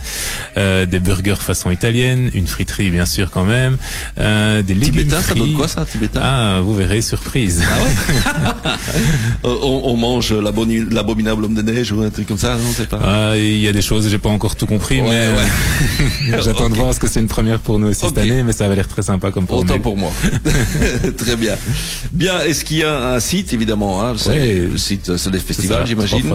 euh, 0.58 0.86
des 0.86 1.00
burgers 1.00 1.36
façon 1.40 1.70
italienne, 1.72 2.32
une 2.34 2.48
friterie 2.48 2.90
bien 2.90 3.06
sûr 3.06 3.30
quand 3.32 3.46
même, 3.46 3.78
euh, 4.20 4.62
des 4.64 4.74
légumes 4.74 4.96
Tibétain, 4.96 5.22
ça 5.22 5.36
donne 5.36 5.54
quoi 5.54 5.68
ça, 5.68 5.86
Tibétain? 5.86 6.22
Ah, 6.24 6.60
vous 6.64 6.74
verrez, 6.74 7.02
surprise. 7.02 7.64
Euh, 9.44 9.56
on, 9.64 9.82
on 9.86 9.98
mange 9.98 10.34
l'abominable 10.34 11.46
homme 11.46 11.56
de 11.56 11.62
neige 11.62 11.92
ou 11.92 12.02
un 12.02 12.10
truc 12.10 12.28
comme 12.28 12.38
ça, 12.38 12.56
non 12.56 12.70
C'est 12.76 12.88
pas. 12.88 13.00
Ah, 13.04 13.38
il 13.38 13.58
y 13.58 13.68
a 13.68 13.72
des 13.72 13.82
choses, 13.82 14.08
j'ai 14.10 14.18
pas 14.20 14.30
encore 14.30 14.56
tout 14.56 14.66
compris, 14.68 15.02
Ouais, 15.02 15.10
mais 15.10 15.28
ouais. 15.30 16.31
j'attends 16.40 16.70
de 16.70 16.76
voir 16.76 16.88
parce 16.88 17.00
que 17.00 17.08
c'est 17.08 17.20
une 17.20 17.28
première 17.28 17.60
pour 17.60 17.80
nous 17.80 17.88
aussi 17.88 18.08
cette 18.08 18.18
année, 18.18 18.44
mais 18.44 18.54
ça 18.54 18.66
avait 18.66 18.76
l'air 18.76 18.88
très 18.88 19.02
sympa 19.02 19.32
comme 19.32 19.46
pour 19.46 19.60
Autant 19.60 19.80
pour 19.80 19.98
moi. 19.98 20.12
Très 21.18 21.36
bien. 21.36 21.56
Bien, 22.12 22.40
est-ce 22.42 22.64
qu'il 22.66 22.78
y 22.78 22.84
a 22.84 23.14
un 23.14 23.20
site 23.20 23.54
évidemment 23.54 24.04
hein, 24.04 24.16
Ouais. 24.28 24.68
Le 24.72 24.78
site 24.78 25.18
C'est 25.18 25.32
Festival, 25.38 25.80
ça, 25.80 25.86
j'imagine. 25.86 26.34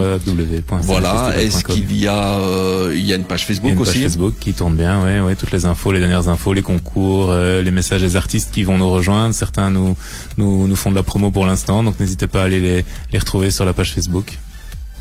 Voilà. 0.83 1.33
Est-ce 1.37 1.63
qu'il 1.63 1.95
y 1.95 2.07
a 2.07 2.39
euh, 2.39 2.93
il 2.95 3.05
y 3.05 3.13
a 3.13 3.15
une 3.15 3.23
page 3.23 3.45
Facebook 3.45 3.71
une 3.71 3.77
page 3.77 3.87
aussi 3.89 4.01
Facebook 4.01 4.35
qui 4.39 4.53
tourne 4.53 4.75
bien, 4.75 5.03
ouais, 5.03 5.19
ouais, 5.19 5.35
toutes 5.35 5.51
les 5.51 5.65
infos, 5.65 5.91
les 5.91 5.99
dernières 5.99 6.29
infos, 6.29 6.53
les 6.53 6.61
concours, 6.61 7.27
euh, 7.31 7.61
les 7.61 7.71
messages 7.71 8.01
des 8.01 8.15
artistes 8.15 8.51
qui 8.51 8.63
vont 8.63 8.77
nous 8.77 8.89
rejoindre. 8.89 9.33
Certains 9.33 9.69
nous, 9.69 9.95
nous, 10.37 10.67
nous 10.67 10.75
font 10.75 10.89
de 10.91 10.95
la 10.95 11.03
promo 11.03 11.31
pour 11.31 11.45
l'instant, 11.45 11.83
donc 11.83 11.99
n'hésitez 11.99 12.27
pas 12.27 12.41
à 12.41 12.45
aller 12.45 12.59
les, 12.59 12.85
les 13.11 13.19
retrouver 13.19 13.51
sur 13.51 13.65
la 13.65 13.73
page 13.73 13.93
Facebook. 13.93 14.37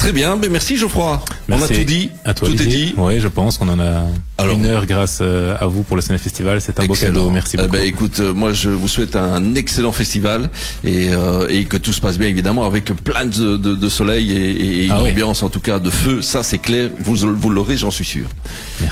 Très 0.06 0.12
bien. 0.12 0.36
Ben 0.36 0.52
merci 0.52 0.76
Geoffroy. 0.76 1.20
On 1.48 1.54
a 1.54 1.56
Merci 1.58 1.74
tout 1.78 1.84
dit. 1.84 2.10
À 2.24 2.32
toi, 2.32 2.48
tout 2.48 2.62
est 2.62 2.66
dit. 2.66 2.94
Oui, 2.96 3.18
je 3.18 3.26
pense 3.26 3.58
qu'on 3.58 3.68
en 3.68 3.80
a 3.80 4.04
Alors- 4.38 4.54
une 4.54 4.64
heure 4.66 4.86
grâce 4.86 5.18
euh, 5.20 5.56
à 5.58 5.66
vous 5.66 5.82
pour 5.82 5.96
le 5.96 6.02
Ciné 6.02 6.16
Festival. 6.18 6.60
C'est 6.60 6.78
un 6.78 6.86
beau 6.86 6.94
cadeau. 6.94 7.28
Merci 7.30 7.56
Eh 7.58 7.62
beaucoup. 7.62 7.72
ben, 7.72 7.82
écoute, 7.84 8.20
euh, 8.20 8.32
moi 8.32 8.52
je 8.52 8.70
vous 8.70 8.86
souhaite 8.86 9.16
un 9.16 9.56
excellent 9.56 9.90
festival 9.90 10.48
et, 10.84 11.08
euh, 11.10 11.48
et 11.48 11.64
que 11.64 11.76
tout 11.76 11.92
se 11.92 12.00
passe 12.00 12.18
bien 12.18 12.28
évidemment 12.28 12.64
avec 12.66 12.84
plein 12.84 13.24
de, 13.24 13.56
de, 13.56 13.74
de 13.74 13.88
soleil 13.88 14.30
et, 14.30 14.50
et 14.50 14.84
une 14.86 14.92
Ah 14.92 15.02
oui. 15.02 15.10
ambiance 15.10 15.42
en 15.42 15.48
tout 15.48 15.58
cas 15.58 15.80
de 15.80 15.90
feu. 15.90 16.22
Ça 16.22 16.44
c'est 16.44 16.58
clair. 16.58 16.90
Vous, 17.00 17.16
vous 17.16 17.50
l'aurez, 17.50 17.76
j'en 17.76 17.90
suis 17.90 18.04
sûr. 18.04 18.26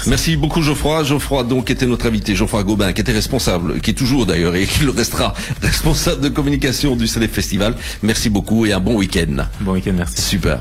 Merci. 0.09 0.37
beaucoup 0.37 0.63
Geoffroy. 0.63 1.05
Geoffroy 1.05 1.45
donc 1.45 1.71
était 1.71 1.87
notre 1.87 2.07
invité. 2.07 2.35
Geoffroy 2.35 2.65
Gobin 2.65 2.93
qui 2.93 3.03
était 3.03 3.13
responsable, 3.13 3.81
qui 3.81 3.91
est 3.93 3.95
toujours 3.95 4.27
d'ailleurs 4.27 4.57
et 4.57 4.67
qui 4.67 4.83
le 4.83 4.91
restera 4.91 5.33
responsable 5.63 6.23
de 6.23 6.29
communication 6.29 6.97
du 6.97 7.07
Soleil 7.07 7.29
Festival. 7.29 7.77
Merci 8.03 8.31
beaucoup 8.31 8.67
et 8.67 8.73
un 8.73 8.81
bon 8.81 8.97
week-end. 8.97 9.45
Bon 9.61 9.75
week-end, 9.75 9.93
merci. 9.97 10.21
Super. 10.21 10.59